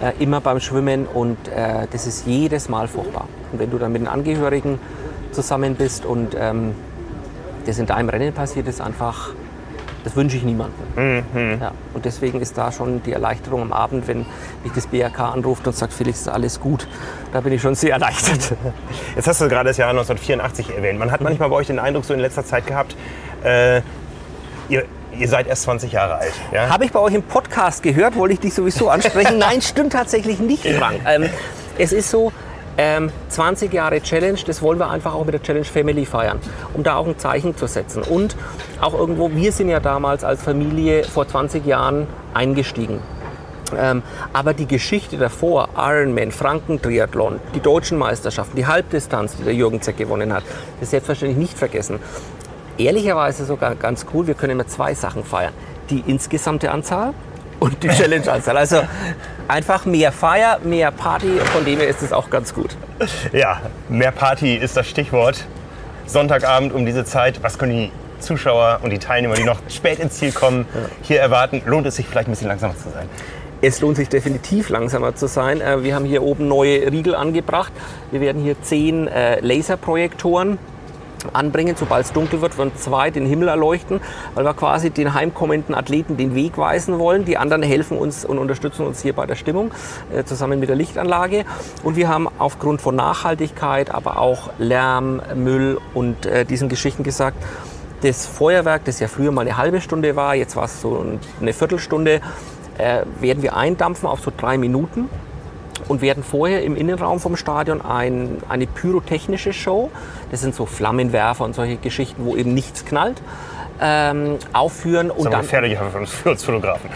[0.00, 3.28] äh, immer beim Schwimmen und äh, das ist jedes Mal furchtbar.
[3.50, 4.78] Und wenn du dann mit den Angehörigen
[5.32, 6.74] zusammen bist und ähm,
[7.66, 9.30] das in deinem Rennen passiert, ist einfach
[10.04, 10.84] das wünsche ich niemandem.
[10.96, 11.58] Mhm.
[11.60, 14.26] Ja, und deswegen ist da schon die Erleichterung am Abend, wenn
[14.64, 16.88] mich das BRK anruft und sagt, Felix, ist alles gut.
[17.32, 18.56] Da bin ich schon sehr erleichtert.
[19.16, 20.98] Jetzt hast du gerade das Jahr 1984 erwähnt.
[20.98, 22.96] Man hat manchmal bei euch den Eindruck so in letzter Zeit gehabt,
[23.44, 23.82] äh,
[24.68, 24.84] ihr,
[25.16, 26.32] ihr seid erst 20 Jahre alt.
[26.52, 26.68] Ja?
[26.68, 29.38] Habe ich bei euch im Podcast gehört, wollte ich dich sowieso ansprechen.
[29.38, 31.00] Nein, stimmt tatsächlich nicht, Frank.
[31.06, 31.28] Ähm,
[31.78, 32.32] es ist so,
[32.78, 36.38] ähm, 20 Jahre Challenge, das wollen wir einfach auch mit der Challenge Family feiern,
[36.74, 38.02] um da auch ein Zeichen zu setzen.
[38.02, 38.36] Und
[38.80, 43.00] auch irgendwo, wir sind ja damals als Familie vor 20 Jahren eingestiegen.
[43.76, 44.02] Ähm,
[44.32, 49.96] aber die Geschichte davor, Ironman, Franken-Triathlon, die deutschen Meisterschaften, die Halbdistanz, die der Jürgen Zeck
[49.96, 50.44] gewonnen hat,
[50.80, 51.98] ist selbstverständlich nicht vergessen.
[52.78, 55.52] Ehrlicherweise sogar ganz cool, wir können immer zwei Sachen feiern.
[55.90, 57.14] Die insgesamte Anzahl
[57.62, 58.56] und die Challenge-Anzahl.
[58.56, 58.82] Also
[59.46, 62.76] einfach mehr Feier, mehr Party, von dem her ist es auch ganz gut.
[63.32, 65.44] Ja, mehr Party ist das Stichwort.
[66.06, 70.14] Sonntagabend um diese Zeit, was können die Zuschauer und die Teilnehmer, die noch spät ins
[70.14, 70.66] Ziel kommen,
[71.02, 71.62] hier erwarten?
[71.64, 73.08] Lohnt es sich vielleicht ein bisschen langsamer zu sein?
[73.60, 75.60] Es lohnt sich definitiv langsamer zu sein.
[75.60, 77.72] Äh, wir haben hier oben neue Riegel angebracht.
[78.10, 80.58] Wir werden hier zehn äh, Laserprojektoren
[81.32, 81.76] anbringen.
[81.76, 84.00] Sobald es dunkel wird, werden zwei den Himmel erleuchten,
[84.34, 87.24] weil wir quasi den heimkommenden Athleten den Weg weisen wollen.
[87.24, 89.72] Die anderen helfen uns und unterstützen uns hier bei der Stimmung
[90.14, 91.44] äh, zusammen mit der Lichtanlage.
[91.82, 97.36] Und wir haben aufgrund von Nachhaltigkeit, aber auch Lärm, Müll und äh, diesen Geschichten gesagt,
[98.02, 101.04] das Feuerwerk, das ja früher mal eine halbe Stunde war, jetzt war es so
[101.40, 102.20] eine Viertelstunde,
[102.78, 105.08] äh, werden wir eindampfen auf so drei Minuten
[105.88, 109.90] und hatten vorher im Innenraum vom Stadion ein, eine pyrotechnische Show.
[110.32, 113.22] Das sind so Flammenwerfer und solche Geschichten, wo eben nichts knallt.
[113.82, 115.10] ähm, aufführen.
[115.10, 115.78] Und das ist dann, gefährlich
[116.22, 116.88] für uns Fotografen.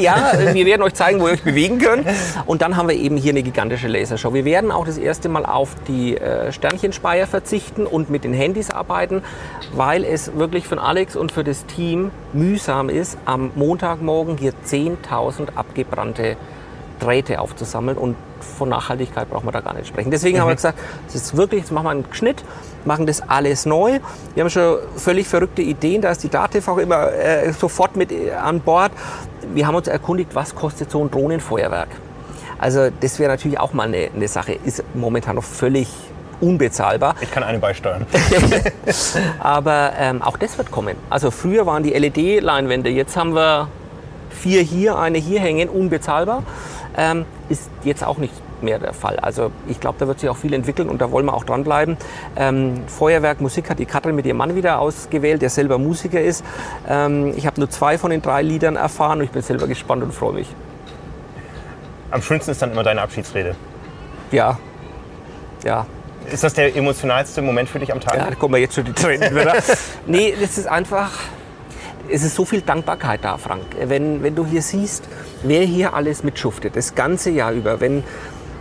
[0.00, 2.06] Ja, wir werden euch zeigen, wo ihr euch bewegen könnt.
[2.46, 4.34] Und dann haben wir eben hier eine gigantische Lasershow.
[4.34, 8.70] Wir werden auch das erste Mal auf die äh, Sternchenspeier verzichten und mit den Handys
[8.70, 9.22] arbeiten,
[9.72, 15.54] weil es wirklich von Alex und für das Team mühsam ist, am Montagmorgen hier 10.000
[15.54, 16.36] abgebrannte
[17.02, 20.10] Drähte aufzusammeln und von Nachhaltigkeit brauchen wir da gar nicht sprechen.
[20.10, 20.42] Deswegen mhm.
[20.42, 20.56] haben wir mhm.
[20.56, 20.78] gesagt,
[21.08, 22.44] es ist wirklich, jetzt machen wir einen Schnitt,
[22.84, 24.00] machen das alles neu.
[24.34, 28.12] Wir haben schon völlig verrückte Ideen, da ist die DATEV auch immer äh, sofort mit
[28.12, 28.92] äh, an Bord.
[29.54, 31.88] Wir haben uns erkundigt, was kostet so ein Drohnenfeuerwerk.
[32.58, 35.88] Also das wäre natürlich auch mal eine, eine Sache, ist momentan noch völlig
[36.40, 37.16] unbezahlbar.
[37.20, 38.06] Ich kann eine beisteuern.
[39.40, 40.96] Aber ähm, auch das wird kommen.
[41.10, 43.68] Also früher waren die LED-Leinwände, jetzt haben wir
[44.30, 46.42] vier hier, eine hier hängen, unbezahlbar.
[46.96, 49.18] Ähm, ist jetzt auch nicht mehr der Fall.
[49.18, 51.96] Also ich glaube, da wird sich auch viel entwickeln und da wollen wir auch dranbleiben.
[52.36, 56.44] Ähm, Feuerwerk Musik hat die Katrin mit ihrem Mann wieder ausgewählt, der selber Musiker ist.
[56.88, 60.02] Ähm, ich habe nur zwei von den drei Liedern erfahren und ich bin selber gespannt
[60.02, 60.48] und freue mich.
[62.10, 63.56] Am schönsten ist dann immer deine Abschiedsrede.
[64.30, 64.58] Ja,
[65.64, 65.86] ja.
[66.30, 68.16] Ist das der emotionalste Moment für dich am Tag?
[68.16, 69.54] Ja, da kommen wir jetzt schon die Tränen wieder.
[70.06, 71.10] nee, das ist einfach,
[72.08, 73.62] es ist so viel Dankbarkeit da, Frank.
[73.80, 75.08] Wenn, wenn du hier siehst,
[75.42, 78.04] wer hier alles mitschuftet, das ganze Jahr über, wenn,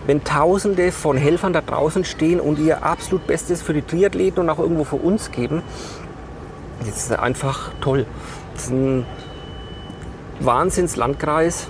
[0.08, 4.50] wenn Tausende von Helfern da draußen stehen und ihr absolut Bestes für die Triathleten und
[4.50, 5.62] auch irgendwo für uns geben,
[6.80, 8.06] das ist einfach toll.
[8.54, 9.06] Das ist ein
[10.40, 11.68] Wahnsinnslandkreis,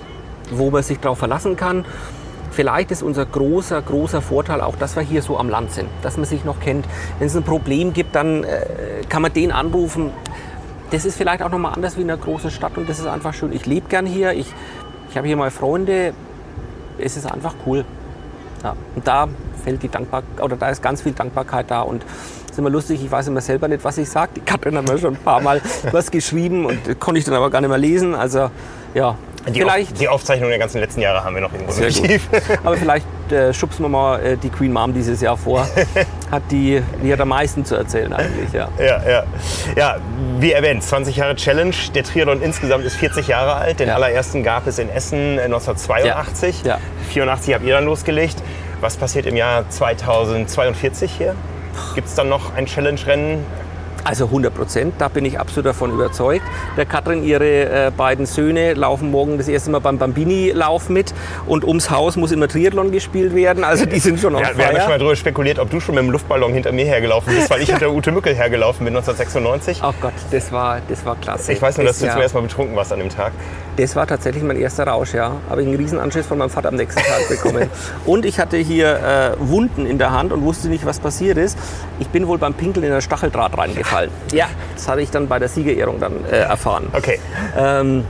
[0.50, 1.84] wo man sich darauf verlassen kann.
[2.50, 6.18] Vielleicht ist unser großer, großer Vorteil auch, dass wir hier so am Land sind, dass
[6.18, 6.86] man sich noch kennt.
[7.18, 8.66] Wenn es ein Problem gibt, dann äh,
[9.08, 10.10] kann man den anrufen
[10.92, 13.32] das ist vielleicht auch nochmal anders wie in einer großen Stadt und das ist einfach
[13.32, 13.52] schön.
[13.52, 14.52] Ich lebe gern hier, ich,
[15.10, 16.12] ich habe hier mal Freunde,
[16.98, 17.84] es ist einfach cool.
[18.62, 18.76] Ja.
[18.94, 19.28] Und da
[19.64, 22.04] fällt die Dankbarkeit, oder da ist ganz viel Dankbarkeit da und
[22.52, 24.32] ist immer lustig, ich weiß immer selber nicht, was ich sage.
[24.36, 27.50] Die Katrin hat mir schon ein paar Mal was geschrieben und konnte ich dann aber
[27.50, 28.14] gar nicht mehr lesen.
[28.14, 28.50] Also
[28.94, 29.16] ja,
[29.48, 32.20] die, vielleicht, Auf, die Aufzeichnung der ganzen letzten Jahre haben wir noch irgendwo sehr
[32.64, 35.66] Aber vielleicht äh, schubsen wir mal äh, die Queen Mom dieses Jahr vor.
[36.30, 38.68] hat die, die hat am meisten zu erzählen eigentlich, ja.
[38.78, 39.24] Ja, ja.
[39.74, 39.96] Ja,
[40.38, 41.74] wie erwähnt, 20 Jahre Challenge.
[41.94, 43.80] Der Triathlon insgesamt ist 40 Jahre alt.
[43.80, 43.94] Den ja.
[43.94, 46.62] allerersten gab es in Essen 1982.
[46.62, 46.74] Ja.
[46.74, 46.78] Ja.
[47.10, 48.36] 84 habt ihr dann losgelegt.
[48.82, 51.34] Was passiert im Jahr 2042 hier?
[51.94, 53.44] Gibt es dann noch ein Challenge-Rennen?
[54.04, 56.44] Also 100 Prozent, da bin ich absolut davon überzeugt.
[56.76, 61.14] Der Katrin, ihre äh, beiden Söhne laufen morgen das erste Mal beim Bambini-Lauf mit
[61.46, 63.62] und ums Haus muss immer Triathlon gespielt werden.
[63.62, 65.94] Also die sind schon auf ja, Wir haben schon mal darüber spekuliert, ob du schon
[65.94, 69.78] mit dem Luftballon hinter mir hergelaufen bist, weil ich hinter Ute Mückel hergelaufen bin 1996.
[69.82, 71.52] Ach Gott, das war, das war klasse.
[71.52, 73.32] Ich weiß nur, dass das du zum ersten Mal betrunken warst an dem Tag.
[73.76, 75.32] Das war tatsächlich mein erster Rausch, ja.
[75.48, 77.70] Habe ich einen Riesenanschluss von meinem Vater am nächsten Tag bekommen.
[78.04, 81.56] und ich hatte hier äh, Wunden in der Hand und wusste nicht, was passiert ist.
[82.00, 83.91] Ich bin wohl beim Pinkeln in der Stacheldraht reingefallen.
[84.32, 86.88] Ja, das habe ich dann bei der Siegerehrung dann äh, erfahren.
[86.92, 87.18] Okay.
[87.56, 88.04] Ähm,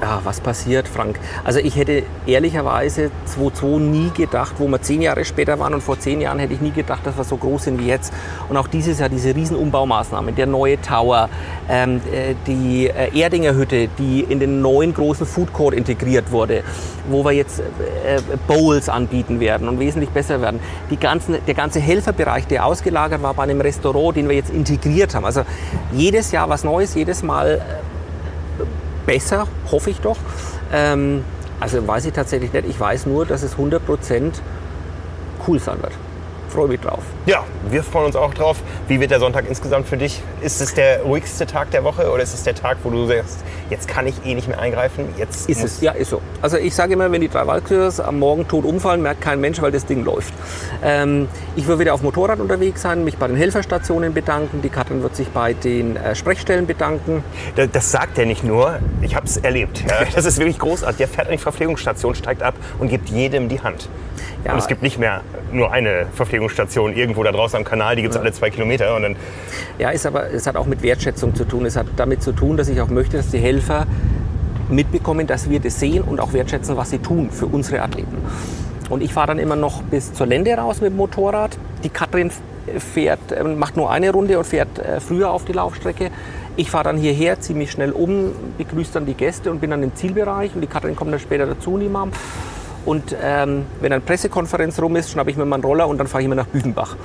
[0.00, 1.18] ja, was passiert, Frank?
[1.44, 5.98] Also ich hätte ehrlicherweise 2-2 nie gedacht, wo wir zehn Jahre später waren und vor
[5.98, 8.12] zehn Jahren hätte ich nie gedacht, dass wir so groß sind wie jetzt.
[8.48, 11.28] Und auch dieses Jahr diese Riesenumbaumaßnahmen, der neue Tower,
[11.68, 16.62] ähm, äh, die äh, Erdinger Hütte, die in den neuen großen Food Court integriert wurde,
[17.08, 20.60] wo wir jetzt äh, Bowls anbieten werden und wesentlich besser werden.
[20.90, 25.14] Die ganzen, der ganze Helferbereich, der ausgelagert war bei einem Restaurant, den wir jetzt integriert
[25.14, 25.24] haben.
[25.24, 25.42] Also
[25.92, 27.95] jedes Jahr was Neues, jedes Mal äh,
[29.06, 30.18] besser, hoffe ich doch.
[30.72, 31.24] Ähm,
[31.60, 32.68] also weiß ich tatsächlich nicht.
[32.68, 34.32] Ich weiß nur, dass es 100%
[35.46, 35.92] cool sein wird
[36.48, 37.02] freue mich drauf.
[37.26, 38.58] Ja, wir freuen uns auch drauf.
[38.88, 40.22] Wie wird der Sonntag insgesamt für dich?
[40.40, 43.38] Ist es der ruhigste Tag der Woche oder ist es der Tag, wo du sagst,
[43.70, 45.08] jetzt kann ich eh nicht mehr eingreifen?
[45.18, 46.20] Jetzt ist es, ja, ist so.
[46.42, 49.60] Also ich sage immer, wenn die drei Waldkürs am Morgen tot umfallen, merkt kein Mensch,
[49.60, 50.32] weil das Ding läuft.
[50.82, 54.62] Ähm, ich würde wieder auf Motorrad unterwegs sein, mich bei den Helferstationen bedanken.
[54.62, 57.24] Die Katrin wird sich bei den äh, Sprechstellen bedanken.
[57.56, 59.84] Das, das, sagt er nicht nur, ich habe es erlebt.
[59.86, 60.06] Ja.
[60.16, 60.96] Das ist wirklich großartig.
[60.96, 63.88] Der fährt an die Verpflegungsstation, steigt ab und gibt jedem die Hand.
[64.46, 64.52] Ja.
[64.52, 68.12] Und es gibt nicht mehr nur eine Verpflegungsstation irgendwo da draußen am Kanal, die gibt
[68.12, 68.22] es ja.
[68.22, 68.94] alle zwei Kilometer.
[68.94, 69.16] Und dann
[69.78, 71.66] ja, ist aber, es hat auch mit Wertschätzung zu tun.
[71.66, 73.86] Es hat damit zu tun, dass ich auch möchte, dass die Helfer
[74.68, 78.18] mitbekommen, dass wir das sehen und auch wertschätzen, was sie tun für unsere Athleten.
[78.88, 81.58] Und ich fahre dann immer noch bis zur Lände raus mit dem Motorrad.
[81.82, 82.30] Die Katrin
[82.78, 86.10] fährt, äh, macht nur eine Runde und fährt äh, früher auf die Laufstrecke.
[86.56, 89.82] Ich fahre dann hierher, ziehe mich schnell um, begrüße dann die Gäste und bin dann
[89.82, 90.54] im Zielbereich.
[90.54, 92.12] Und die Katrin kommt dann später dazu, die Mom.
[92.86, 96.06] Und ähm, wenn eine Pressekonferenz rum ist, schnappe ich mir mal einen Roller und dann
[96.06, 96.96] fahre ich immer nach Büchenbach.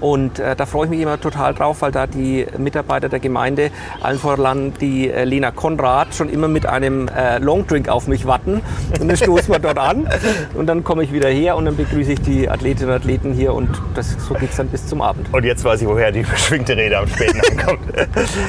[0.00, 3.70] Und äh, da freue ich mich immer total drauf, weil da die Mitarbeiter der Gemeinde,
[4.02, 8.60] allen voran die äh, Lena Konrad, schon immer mit einem äh, Longdrink auf mich warten.
[9.00, 10.08] Und dann stoßen wir dort an
[10.54, 13.54] und dann komme ich wieder her und dann begrüße ich die Athletinnen und Athleten hier
[13.54, 15.32] und das, so geht es dann bis zum Abend.
[15.32, 17.80] Und jetzt weiß ich, woher die beschwingte Rede am späten ankommt.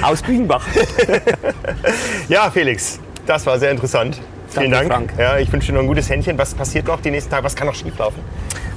[0.02, 0.66] Aus Büchenbach.
[2.30, 4.20] ja, Felix, das war sehr interessant.
[4.50, 4.88] Vielen Dank.
[4.88, 5.14] Frank.
[5.18, 6.38] Ja, ich wünsche dir noch ein gutes Händchen.
[6.38, 7.44] Was passiert noch die nächsten Tage?
[7.44, 8.22] Was kann noch schieflaufen?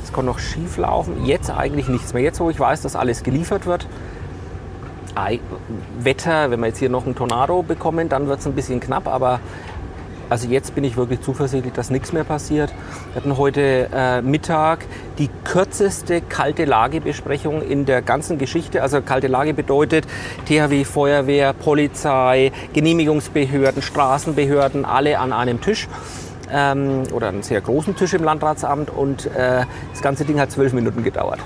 [0.03, 1.25] Es kann noch schief laufen.
[1.25, 2.23] Jetzt eigentlich nichts mehr.
[2.23, 3.87] Jetzt, wo ich weiß, dass alles geliefert wird.
[5.99, 9.07] Wetter, wenn wir jetzt hier noch einen Tornado bekommen, dann wird es ein bisschen knapp.
[9.07, 9.41] Aber
[10.31, 12.73] also jetzt bin ich wirklich zuversichtlich, dass nichts mehr passiert.
[13.13, 14.87] Wir hatten heute äh, Mittag
[15.19, 18.83] die kürzeste kalte Lagebesprechung in der ganzen Geschichte.
[18.83, 20.07] Also kalte Lage bedeutet
[20.47, 25.89] THW, Feuerwehr, Polizei, Genehmigungsbehörden, Straßenbehörden, alle an einem Tisch
[26.53, 30.73] ähm, oder einen sehr großen Tisch im Landratsamt und äh, das ganze Ding hat zwölf
[30.73, 31.41] Minuten gedauert.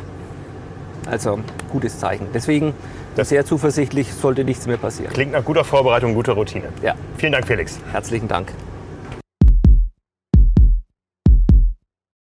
[1.11, 1.39] Also
[1.71, 2.29] gutes Zeichen.
[2.35, 2.75] Deswegen
[3.17, 5.13] sehr zuversichtlich, sollte nichts mehr passieren.
[5.13, 6.65] Klingt nach guter Vorbereitung, guter Routine.
[6.83, 7.79] Ja, Vielen Dank, Felix.
[7.93, 8.53] herzlichen Dank.